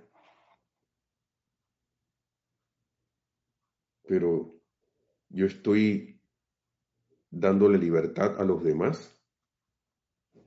[4.07, 4.59] pero
[5.29, 6.19] yo estoy
[7.29, 9.12] dándole libertad a los demás,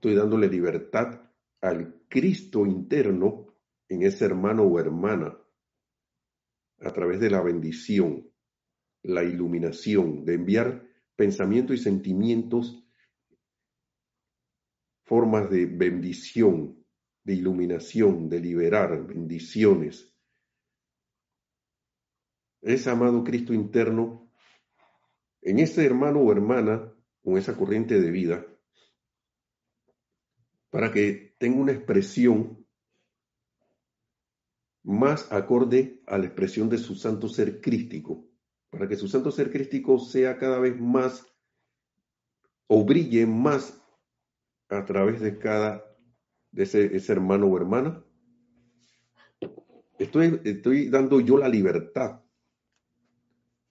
[0.07, 1.21] estoy dándole libertad
[1.61, 3.47] al Cristo interno
[3.89, 5.37] en ese hermano o hermana
[6.79, 8.31] a través de la bendición,
[9.03, 12.87] la iluminación, de enviar pensamientos y sentimientos
[15.07, 16.87] formas de bendición,
[17.25, 20.15] de iluminación, de liberar bendiciones.
[22.63, 24.31] Es amado Cristo interno
[25.43, 28.47] en ese hermano o hermana con esa corriente de vida
[30.71, 32.67] para que tenga una expresión
[34.83, 38.29] más acorde a la expresión de su santo ser crístico,
[38.71, 41.27] para que su santo ser crístico sea cada vez más
[42.69, 43.83] o brille más
[44.69, 45.85] a través de cada,
[46.53, 48.05] de ese, hermano o hermana.
[49.99, 52.21] Estoy, estoy dando yo la libertad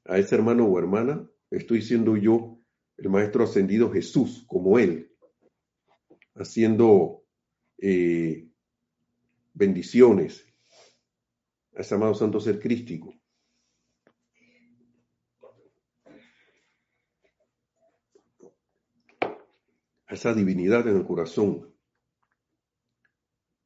[0.05, 1.29] a ese hermano o hermana.
[1.51, 2.59] Estoy siendo yo
[2.97, 5.14] el Maestro Ascendido Jesús, como Él,
[6.35, 7.23] haciendo
[7.77, 8.47] eh,
[9.53, 10.45] bendiciones
[11.75, 13.13] a ese amado Santo Ser Crístico.
[20.15, 21.73] esa divinidad en el corazón.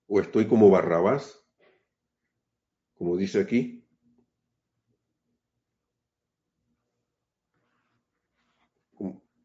[0.08, 1.46] O estoy como Barrabás,
[2.96, 3.86] como dice aquí.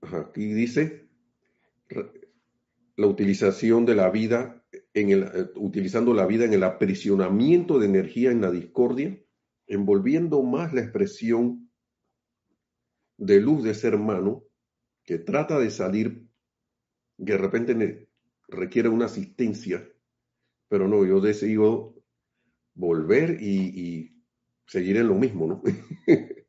[0.00, 1.03] Aquí dice
[2.96, 7.86] la utilización de la vida en el, eh, utilizando la vida en el aprisionamiento de
[7.86, 9.18] energía en la discordia,
[9.66, 11.70] envolviendo más la expresión
[13.16, 14.44] de luz de ese hermano
[15.04, 16.26] que trata de salir
[17.18, 18.08] que de repente
[18.48, 19.88] requiere una asistencia,
[20.68, 21.94] pero no, yo decido
[22.74, 24.10] volver y,
[24.66, 25.62] seguir en lo mismo, ¿no?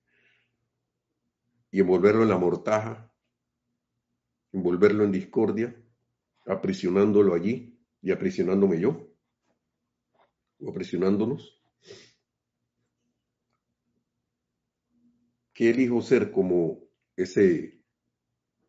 [1.70, 3.14] y envolverlo en la mortaja,
[4.54, 5.76] envolverlo en discordia,
[6.46, 9.10] aprisionándolo allí y aprisionándome yo,
[10.60, 11.62] o aprisionándonos.
[15.54, 16.80] ¿Qué elijo ser como
[17.16, 17.76] ese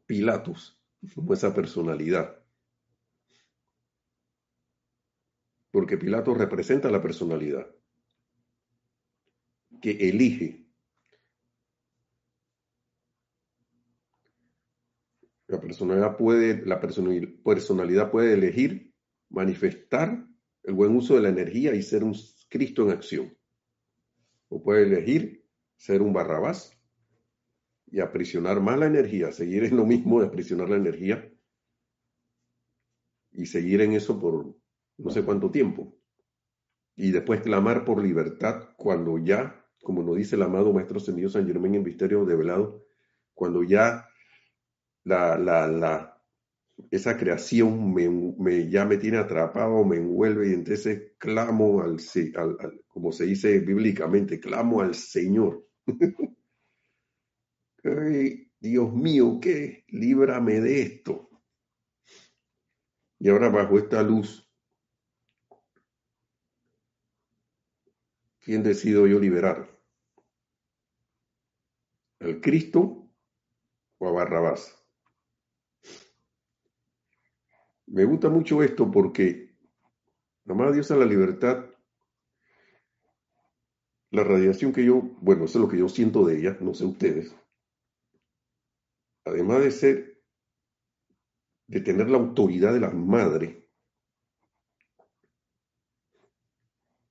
[0.06, 0.76] Pilatos
[1.14, 2.42] como esa personalidad.
[5.70, 7.66] Porque Pilato representa la personalidad
[9.80, 10.65] que elige.
[15.48, 18.92] La personalidad puede, la personalidad puede elegir
[19.28, 20.26] manifestar
[20.64, 22.14] el buen uso de la energía y ser un
[22.48, 23.38] Cristo en acción.
[24.48, 25.44] O puede elegir
[25.76, 26.76] ser un Barrabás
[27.86, 31.32] y aprisionar más la energía, seguir en lo mismo de aprisionar la energía
[33.30, 34.56] y seguir en eso por
[34.98, 35.96] no sé cuánto tiempo.
[36.96, 41.46] Y después clamar por libertad cuando ya, como nos dice el amado Maestro Ascendido San
[41.46, 42.86] Germán en Misterio de Velado,
[43.34, 44.08] cuando ya
[45.06, 46.22] la, la, la,
[46.90, 51.98] esa creación me, ya me tiene atrapado, me envuelve y entonces clamo al,
[52.36, 55.64] al como se dice bíblicamente, clamo al Señor.
[58.58, 59.84] Dios mío, ¿qué?
[59.88, 61.30] Líbrame de esto.
[63.20, 64.50] Y ahora bajo esta luz,
[68.40, 69.76] ¿quién decido yo liberar?
[72.20, 73.08] al Cristo
[73.98, 74.85] o a Barrabás.
[77.86, 79.46] Me gusta mucho esto porque
[80.44, 81.66] Madre Dios a la libertad,
[84.10, 86.84] la radiación que yo, bueno, eso es lo que yo siento de ella, no sé
[86.84, 87.34] ustedes,
[89.24, 90.22] además de ser,
[91.66, 93.68] de tener la autoridad de la madre,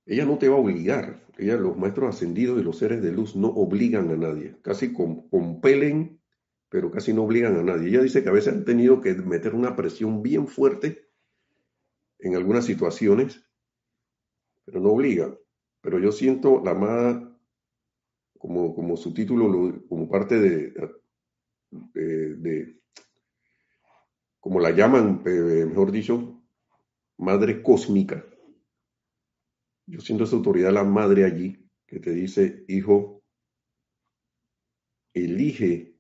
[0.06, 1.26] ella no te va a obligar.
[1.38, 6.22] Ella, los maestros ascendidos y los seres de luz no obligan a nadie, casi compelen
[6.76, 7.88] pero casi no obligan a nadie.
[7.88, 11.08] Ella dice que a veces han tenido que meter una presión bien fuerte
[12.20, 13.48] en algunas situaciones,
[14.66, 15.38] pero no obligan.
[15.80, 17.40] Pero yo siento la amada
[18.38, 20.74] como, como su título, como parte de,
[21.94, 22.82] de,
[24.42, 26.44] como la llaman, eh, mejor dicho,
[27.20, 28.26] madre cósmica.
[29.86, 33.24] Yo siento esa autoridad, la madre allí, que te dice, hijo,
[35.14, 35.95] elige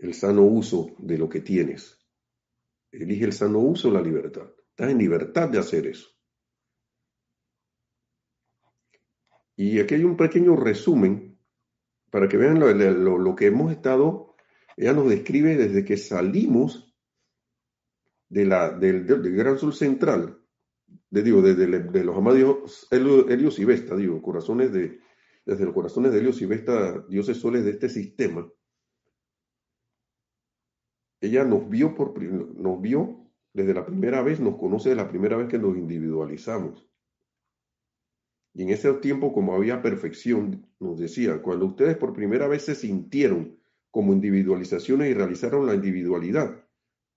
[0.00, 1.98] el sano uso de lo que tienes.
[2.90, 4.48] Elige el sano uso la libertad.
[4.70, 6.08] Estás en libertad de hacer eso.
[9.56, 11.28] Y aquí hay un pequeño resumen
[12.10, 14.34] para que vean lo, que hemos estado,
[14.76, 16.94] ella nos describe desde que salimos
[18.28, 20.38] de la, del, Gran Sol Central,
[21.10, 25.00] de, digo, de, de, los amados Helios y Vesta, digo, corazones de,
[25.44, 28.48] desde los corazones de Helios y Vesta, dioses soles de este sistema,
[31.20, 35.36] ella nos vio, por, nos vio desde la primera vez, nos conoce de la primera
[35.36, 36.86] vez que nos individualizamos.
[38.54, 42.74] Y en ese tiempo, como había perfección, nos decía, cuando ustedes por primera vez se
[42.74, 43.58] sintieron
[43.90, 46.64] como individualizaciones y realizaron la individualidad,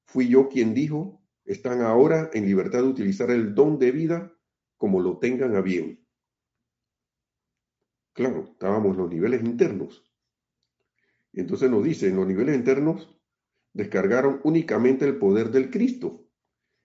[0.06, 4.34] fui yo quien dijo, están ahora en libertad de utilizar el don de vida
[4.78, 6.06] como lo tengan a bien.
[8.14, 10.04] Claro, estábamos en los niveles internos.
[11.34, 13.16] Y entonces nos dice, en los niveles internos
[13.74, 16.26] descargaron únicamente el poder del Cristo,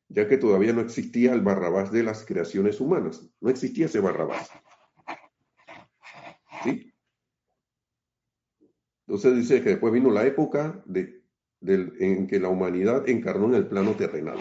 [0.09, 3.28] ya que todavía no existía el Barrabás de las creaciones humanas.
[3.41, 4.51] No existía ese Barrabás.
[6.62, 6.93] ¿Sí?
[9.07, 11.22] Entonces dice que después vino la época de,
[11.61, 14.39] en que la humanidad encarnó en el plano terrenal.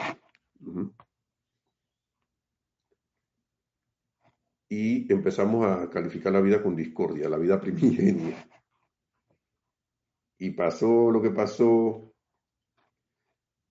[4.70, 8.48] Y empezamos a calificar la vida con discordia, la vida primigenia.
[10.38, 12.05] Y pasó lo que pasó,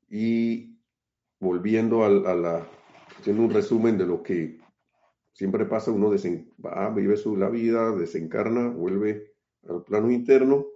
[0.08, 0.78] y
[1.40, 2.66] volviendo a, la,
[3.18, 4.58] haciendo un resumen de lo que
[5.32, 6.10] siempre pasa, uno
[6.64, 9.34] va, vive su, la vida, desencarna, vuelve
[9.68, 10.66] al plano interno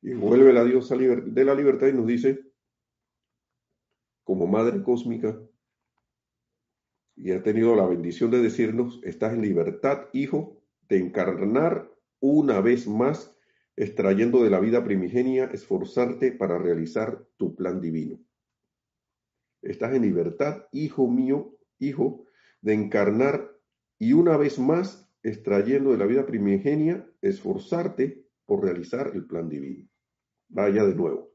[0.00, 2.40] y vuelve la diosa de la libertad y nos dice,
[4.24, 5.38] como madre cósmica,
[7.16, 11.90] y ha tenido la bendición de decirnos, estás en libertad, hijo, de encarnar
[12.20, 13.36] una vez más,
[13.76, 18.20] extrayendo de la vida primigenia, esforzarte para realizar tu plan divino.
[19.68, 22.24] Estás en libertad, hijo mío, hijo,
[22.62, 23.54] de encarnar
[23.98, 29.86] y una vez más, extrayendo de la vida primigenia, esforzarte por realizar el plan divino.
[30.48, 31.34] Vaya de nuevo.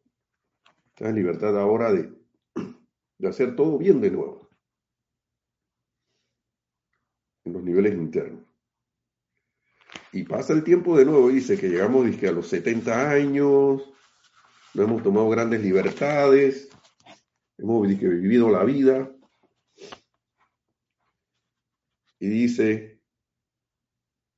[0.88, 2.12] Estás en libertad ahora de,
[3.20, 4.50] de hacer todo bien de nuevo.
[7.44, 8.48] En los niveles internos.
[10.12, 13.94] Y pasa el tiempo de nuevo, dice que llegamos a los 70 años,
[14.74, 16.70] no hemos tomado grandes libertades,
[17.58, 19.12] hemos vivido la vida.
[22.20, 23.02] Y dice,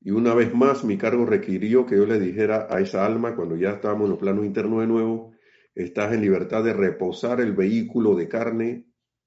[0.01, 3.55] y una vez más mi cargo requirió que yo le dijera a esa alma, cuando
[3.55, 5.33] ya estábamos en los planos internos de nuevo,
[5.73, 8.85] estás en libertad de reposar el vehículo de carne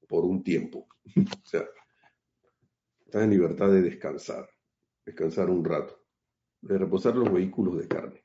[0.09, 0.89] por un tiempo.
[1.17, 1.65] o sea,
[3.05, 4.49] estás en libertad de descansar,
[5.05, 6.01] descansar un rato,
[6.61, 8.25] de reposar los vehículos de carne.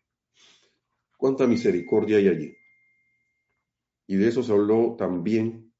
[1.18, 2.58] ¿Cuánta misericordia hay allí?
[4.08, 5.74] Y de eso se habló también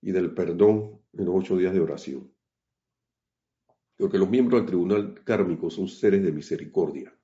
[0.00, 2.32] y del perdón en los ocho días de oración.
[3.96, 7.16] Porque los miembros del tribunal kármico son seres de misericordia.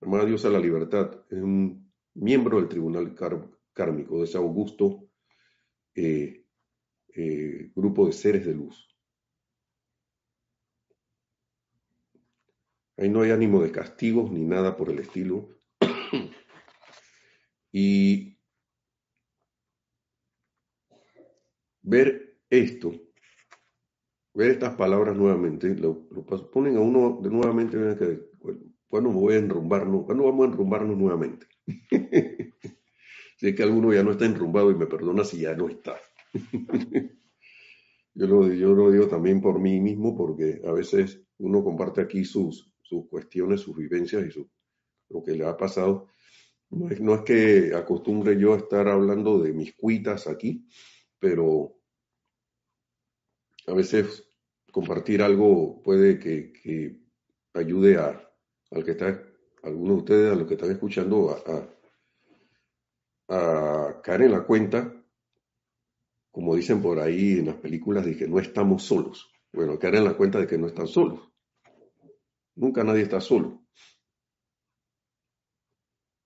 [0.00, 3.14] Amada Dios a la libertad es un miembro del tribunal
[3.72, 5.08] kármico, de ese augusto
[5.94, 6.44] eh,
[7.14, 8.88] eh, grupo de seres de luz.
[12.96, 15.48] Ahí no hay ánimo de castigos ni nada por el estilo.
[17.72, 18.37] y
[21.88, 22.92] ver esto,
[24.34, 26.06] ver estas palabras nuevamente, lo,
[26.52, 27.78] ponen a uno de nuevamente,
[28.88, 30.04] ¿cuándo voy a enrumbarnos?
[30.04, 31.46] ¿Cuándo vamos a enrumbarnos nuevamente?
[33.36, 35.96] si es que alguno ya no está enrumbado y me perdona si ya no está.
[38.14, 42.24] yo, lo, yo lo digo también por mí mismo porque a veces uno comparte aquí
[42.24, 44.46] sus, sus cuestiones, sus vivencias y sus
[45.08, 46.08] lo que le ha pasado.
[46.70, 50.66] No es, no es que acostumbre yo a estar hablando de mis cuitas aquí,
[51.18, 51.77] pero
[53.68, 54.26] a veces
[54.72, 56.98] compartir algo puede que,
[57.54, 58.20] ayude a,
[58.70, 59.22] al que está,
[59.62, 61.68] algunos de ustedes, a los que están escuchando, a,
[63.28, 64.94] a, caer en la cuenta,
[66.30, 69.30] como dicen por ahí en las películas, de que no estamos solos.
[69.52, 71.20] Bueno, caer en la cuenta de que no están solos.
[72.54, 73.64] Nunca nadie está solo.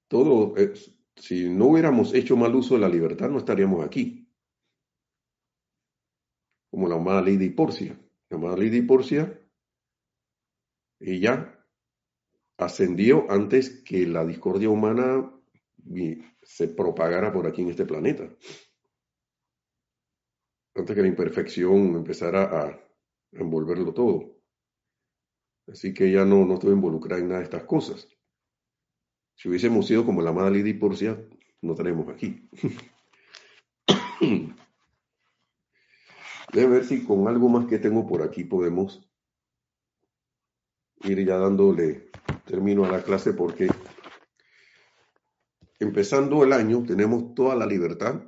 [0.08, 0.54] Todo,
[1.16, 4.21] si no hubiéramos hecho mal uso de la libertad, no estaríamos aquí.
[6.82, 7.96] Como la amada Lady Porcia.
[8.28, 9.40] La amada Lady Porcia,
[10.98, 11.64] ella
[12.58, 15.32] ascendió antes que la discordia humana
[16.42, 18.28] se propagara por aquí en este planeta.
[20.74, 22.80] Antes que la imperfección empezara a
[23.30, 24.42] envolverlo todo.
[25.68, 28.08] Así que ella no, no estuvo involucrada en nada de estas cosas.
[29.36, 31.16] Si hubiésemos sido como la amada Lady Porcia,
[31.60, 32.48] no estaríamos aquí.
[36.52, 39.08] Déjame ver si con algo más que tengo por aquí podemos
[41.04, 42.10] ir ya dándole
[42.44, 43.68] término a la clase porque
[45.80, 48.22] empezando el año tenemos toda la libertad.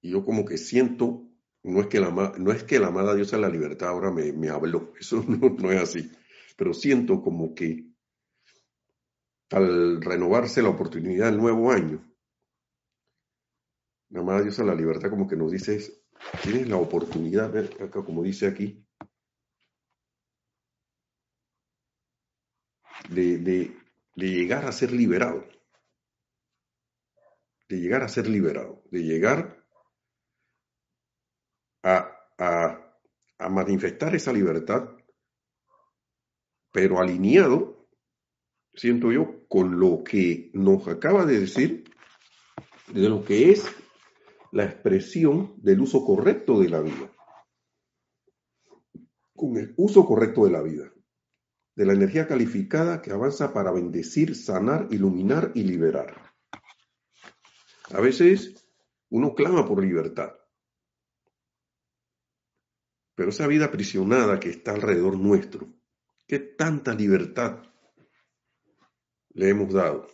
[0.00, 1.28] Y yo como que siento,
[1.62, 4.48] no es que la, no es que la amada diosa la libertad ahora me, me
[4.48, 6.10] habló, eso no es así,
[6.56, 7.86] pero siento como que
[9.50, 12.02] al renovarse la oportunidad del nuevo año,
[14.14, 15.80] la amada diosa la libertad como que nos dice,
[16.40, 17.52] tienes la oportunidad,
[17.90, 18.86] como dice aquí,
[23.10, 23.76] de, de,
[24.14, 25.44] de llegar a ser liberado,
[27.68, 29.66] de llegar a ser liberado, de llegar
[31.82, 32.96] a, a,
[33.38, 34.90] a manifestar esa libertad
[36.70, 37.88] pero alineado,
[38.74, 41.84] siento yo, con lo que nos acaba de decir,
[42.92, 43.83] de lo que es
[44.54, 47.10] la expresión del uso correcto de la vida.
[49.34, 50.92] Con el uso correcto de la vida,
[51.74, 56.32] de la energía calificada que avanza para bendecir, sanar, iluminar y liberar.
[57.90, 58.64] A veces
[59.08, 60.34] uno clama por libertad,
[63.16, 65.68] pero esa vida aprisionada que está alrededor nuestro,
[66.26, 67.62] ¿Qué tanta libertad
[69.34, 70.08] le hemos dado?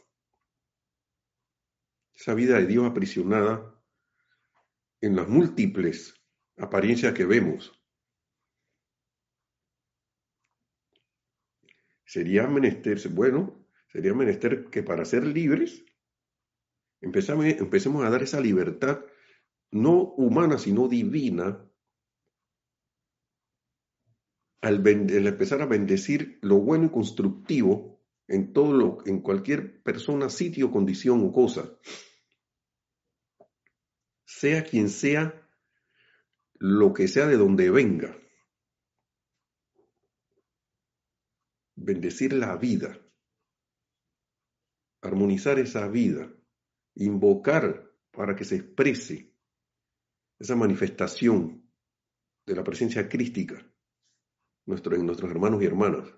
[2.15, 3.80] Esa vida de Dios aprisionada
[5.01, 6.15] en las múltiples
[6.57, 7.73] apariencias que vemos.
[12.05, 15.85] Sería menester, bueno, sería menester que para ser libres
[17.01, 19.01] empecemos a dar esa libertad
[19.71, 21.65] no humana, sino divina,
[24.61, 30.71] al, empezar a bendecir lo bueno y constructivo en todo lo, en cualquier persona, sitio,
[30.71, 31.79] condición o cosa,
[34.31, 35.35] sea quien sea,
[36.55, 38.17] lo que sea de donde venga,
[41.75, 42.99] bendecir la vida,
[45.03, 46.33] armonizar esa vida,
[46.95, 49.35] invocar para que se exprese
[50.39, 51.69] esa manifestación
[52.47, 56.09] de la presencia crística en nuestros hermanos y hermanas.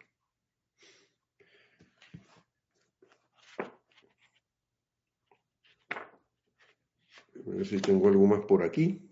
[7.46, 9.08] A ver si tengo algo más por aquí.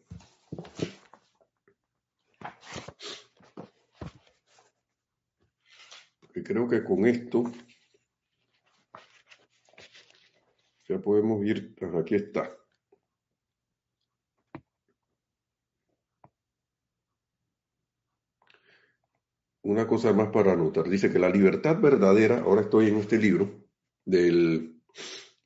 [6.34, 7.44] Y creo que con esto
[10.88, 12.56] ya podemos ir, aquí está.
[19.62, 20.88] una cosa más para anotar.
[20.88, 23.68] Dice que la libertad verdadera, ahora estoy en este libro
[24.04, 24.82] del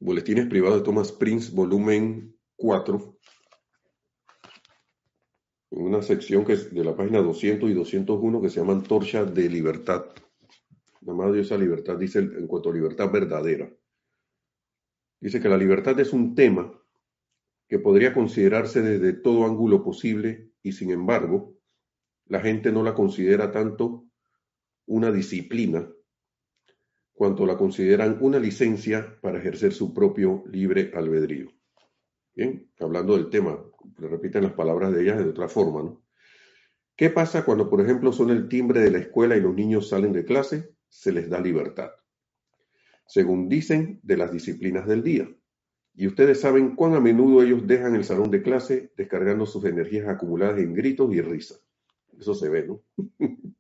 [0.01, 3.19] Boletines Privados de Thomas Prince, volumen 4,
[5.73, 9.25] en una sección que es de la página 200 y 201 que se llama Antorcha
[9.25, 10.07] de Libertad.
[11.01, 13.71] Nada más esa libertad dice en cuanto a libertad verdadera.
[15.21, 16.73] Dice que la libertad es un tema
[17.67, 21.59] que podría considerarse desde todo ángulo posible y sin embargo
[22.27, 24.07] la gente no la considera tanto
[24.87, 25.91] una disciplina
[27.13, 31.51] cuanto la consideran una licencia para ejercer su propio libre albedrío.
[32.35, 33.59] Bien, hablando del tema,
[33.97, 36.05] repiten las palabras de ellas de otra forma, ¿no?
[36.97, 40.13] ¿Qué pasa cuando, por ejemplo, son el timbre de la escuela y los niños salen
[40.13, 40.75] de clase?
[40.89, 41.91] Se les da libertad.
[43.07, 45.29] Según dicen, de las disciplinas del día.
[45.95, 50.09] Y ustedes saben cuán a menudo ellos dejan el salón de clase descargando sus energías
[50.09, 51.65] acumuladas en gritos y risas.
[52.19, 52.83] Eso se ve, ¿no?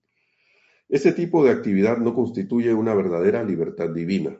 [0.89, 4.37] Ese tipo de actividad no constituye una verdadera libertad divina.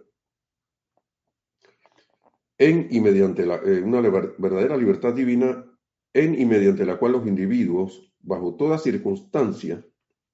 [2.59, 5.65] En y mediante la, eh, una verdadera libertad divina
[6.13, 9.85] en y mediante la cual los individuos, bajo toda circunstancia,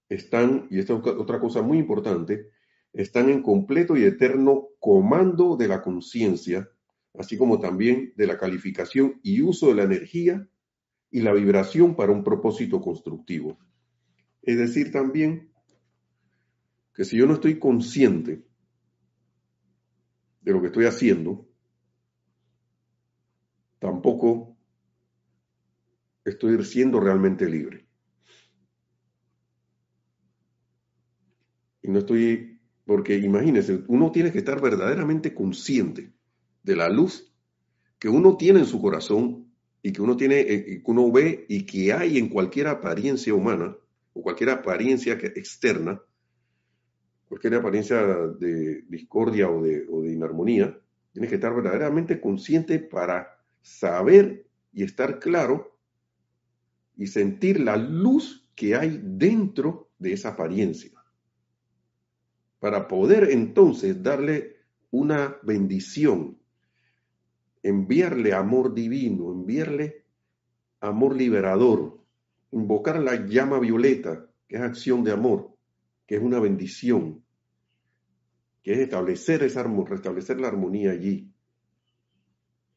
[0.08, 2.50] están, y esta es otra cosa muy importante,
[2.92, 6.68] están en completo y eterno comando de la conciencia,
[7.14, 10.48] así como también de la calificación y uso de la energía
[11.10, 13.58] y la vibración para un propósito constructivo.
[14.42, 15.50] Es decir, también
[16.94, 18.44] que si yo no estoy consciente
[20.40, 21.49] de lo que estoy haciendo,
[23.80, 24.56] tampoco
[26.24, 27.86] estoy siendo realmente libre.
[31.82, 36.12] Y no estoy, porque imagínense, uno tiene que estar verdaderamente consciente
[36.62, 37.34] de la luz
[37.98, 39.50] que uno tiene en su corazón
[39.82, 43.76] y que uno tiene, eh, que uno ve y que hay en cualquier apariencia humana
[44.12, 46.02] o cualquier apariencia externa,
[47.28, 48.02] cualquier apariencia
[48.38, 50.78] de discordia o de, o de inarmonía,
[51.12, 55.78] tienes que estar verdaderamente consciente para saber y estar claro
[56.96, 60.92] y sentir la luz que hay dentro de esa apariencia.
[62.58, 64.56] Para poder entonces darle
[64.90, 66.38] una bendición,
[67.62, 70.04] enviarle amor divino, enviarle
[70.80, 72.04] amor liberador,
[72.50, 75.56] invocar la llama violeta, que es acción de amor,
[76.06, 77.24] que es una bendición,
[78.62, 81.29] que es establecer esa restablecer la armonía allí,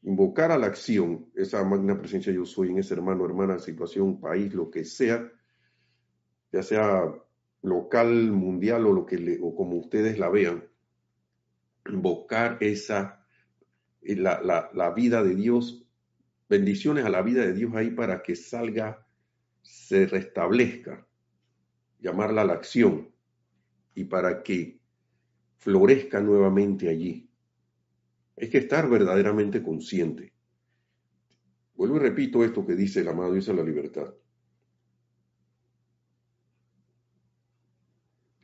[0.04, 4.52] invocar a la acción esa magna presencia yo soy en ese hermano, hermana, situación, país,
[4.52, 5.30] lo que sea,
[6.52, 7.12] ya sea
[7.62, 10.64] local, mundial o lo que o como ustedes la vean,
[11.88, 13.26] invocar esa
[14.02, 15.86] la, la, la vida de Dios,
[16.48, 19.06] bendiciones a la vida de Dios ahí para que salga,
[19.62, 21.06] se restablezca,
[21.98, 23.10] llamarla a la acción
[23.94, 24.78] y para que
[25.56, 27.30] florezca nuevamente allí
[28.36, 30.32] es que estar verdaderamente consciente.
[31.74, 34.14] Vuelvo y repito esto que dice el amado Dios de la libertad.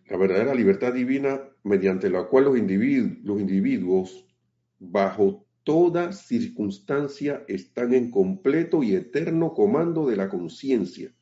[0.08, 4.26] La verdadera libertad divina mediante la cual los los individuos
[4.80, 11.14] bajo toda circunstancia están en completo y eterno comando de la conciencia,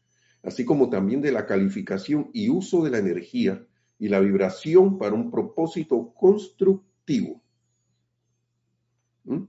[0.42, 3.66] así como también de la calificación y uso de la energía
[3.98, 7.42] y la vibración para un propósito constructivo.
[9.28, 9.44] ¿Mm?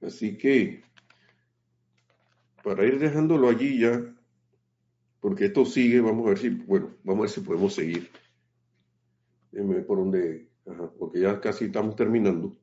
[0.00, 0.82] Así que,
[2.64, 4.02] para ir dejándolo allí ya,
[5.20, 8.10] porque esto sigue, vamos a ver si, bueno, vamos a ver si podemos seguir.
[9.50, 10.48] Déjenme por donde,
[10.98, 12.56] porque ya casi estamos terminando.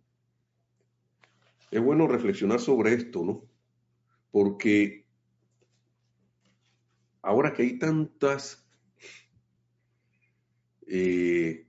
[1.69, 3.43] Es bueno reflexionar sobre esto, ¿no?
[4.31, 5.05] Porque
[7.21, 8.62] ahora que hay tantas
[10.95, 11.65] eh,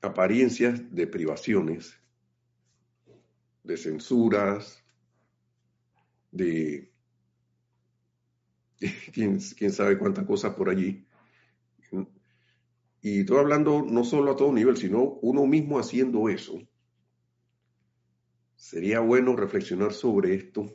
[0.00, 2.00] apariencias de privaciones,
[3.62, 4.82] de censuras,
[6.30, 6.90] de
[9.12, 11.06] quién, sabe cuántas cosas por allí.
[13.02, 16.58] Y estoy hablando no solo a todo nivel, sino uno mismo haciendo eso.
[18.56, 20.74] Sería bueno reflexionar sobre esto.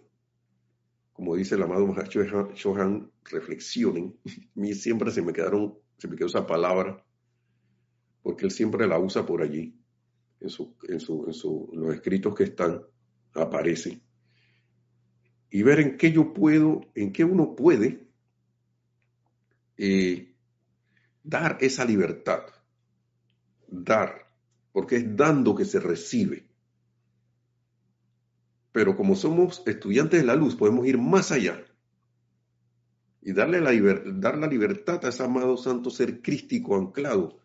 [1.14, 2.22] Como dice el amado Mahacho
[2.54, 4.20] Shohan, reflexionen.
[4.56, 7.06] A mí siempre se me quedaron se me quedó esa palabra,
[8.24, 9.80] porque él siempre la usa por allí,
[10.40, 12.82] en, su, en, su, en, los escritos que están,
[13.36, 14.02] aparece.
[15.52, 18.08] Y ver en qué yo puedo, en qué uno puede
[19.78, 20.34] eh,
[21.22, 22.46] dar esa libertad.
[23.68, 24.28] Dar,
[24.72, 26.48] porque es dando que se recibe.
[28.72, 31.64] Pero como somos estudiantes de la luz, podemos ir más allá
[33.22, 33.72] y darle la,
[34.14, 37.40] dar la libertad a ese amado santo ser crístico anclado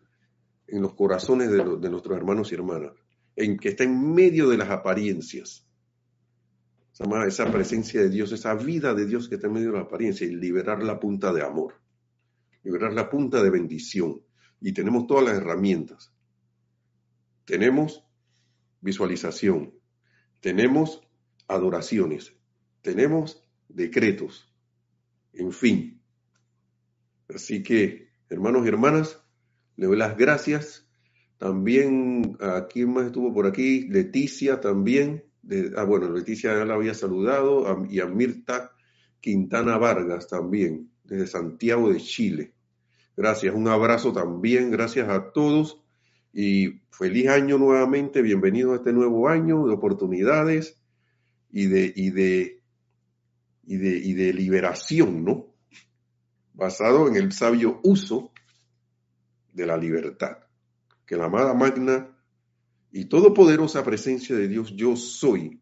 [0.67, 2.91] en los corazones de, nuestros hermanos y hermanas,
[3.35, 5.65] en que está en medio de las apariencias.
[6.91, 9.83] Esa, esa presencia de Dios, esa vida de Dios que está en medio de la
[9.83, 11.75] apariencia y liberar la punta de amor,
[12.63, 14.21] liberar la punta de bendición.
[14.59, 16.11] Y tenemos todas las herramientas.
[17.45, 18.03] Tenemos
[18.81, 19.73] visualización,
[20.41, 21.01] tenemos
[21.47, 22.33] adoraciones,
[22.81, 24.46] tenemos decretos,
[25.37, 26.01] en fin.
[27.33, 29.21] Así que, hermanos y hermanas,
[29.75, 30.87] le doy las gracias.
[31.37, 33.87] También, ¿a quién más estuvo por aquí?
[33.87, 35.25] Leticia también.
[35.75, 37.85] ah, bueno, Leticia ya la había saludado.
[37.89, 38.71] y a Mirta
[39.19, 42.53] Quintana Vargas también, desde Santiago de Chile.
[43.15, 44.71] Gracias, un abrazo también.
[44.71, 45.83] Gracias a todos.
[46.33, 48.21] Y feliz año nuevamente.
[48.21, 50.79] Bienvenidos a este nuevo año de oportunidades
[51.51, 52.56] y de, y de
[53.67, 55.53] y de, y de liberación, ¿no?
[56.53, 58.31] Basado en el sabio uso
[59.53, 60.37] de la libertad.
[61.05, 62.17] Que la amada magna
[62.91, 65.61] y todopoderosa presencia de Dios yo soy,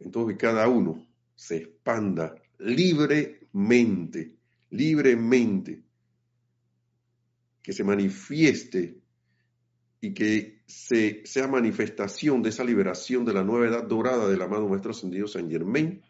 [0.00, 1.06] en todo y cada uno,
[1.36, 4.36] se expanda libremente,
[4.70, 5.82] libremente,
[7.62, 8.98] que se manifieste
[10.00, 14.68] y que se, sea manifestación de esa liberación de la nueva edad dorada del amado
[14.68, 16.02] Maestro Ascendido San Germain,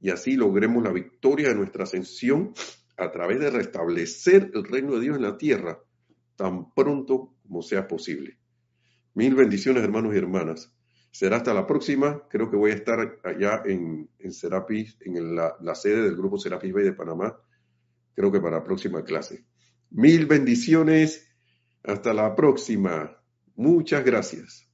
[0.00, 2.52] y así logremos la victoria de nuestra ascensión
[2.96, 5.80] a través de restablecer el reino de Dios en la tierra
[6.36, 8.38] tan pronto como sea posible.
[9.14, 10.72] Mil bendiciones, hermanos y hermanas.
[11.10, 12.22] Será hasta la próxima.
[12.28, 16.38] Creo que voy a estar allá en, en Serapis, en la, la sede del grupo
[16.38, 17.36] Serapis Bay de Panamá.
[18.14, 19.46] Creo que para la próxima clase.
[19.90, 21.28] Mil bendiciones
[21.82, 23.20] hasta la próxima.
[23.56, 24.67] Muchas gracias.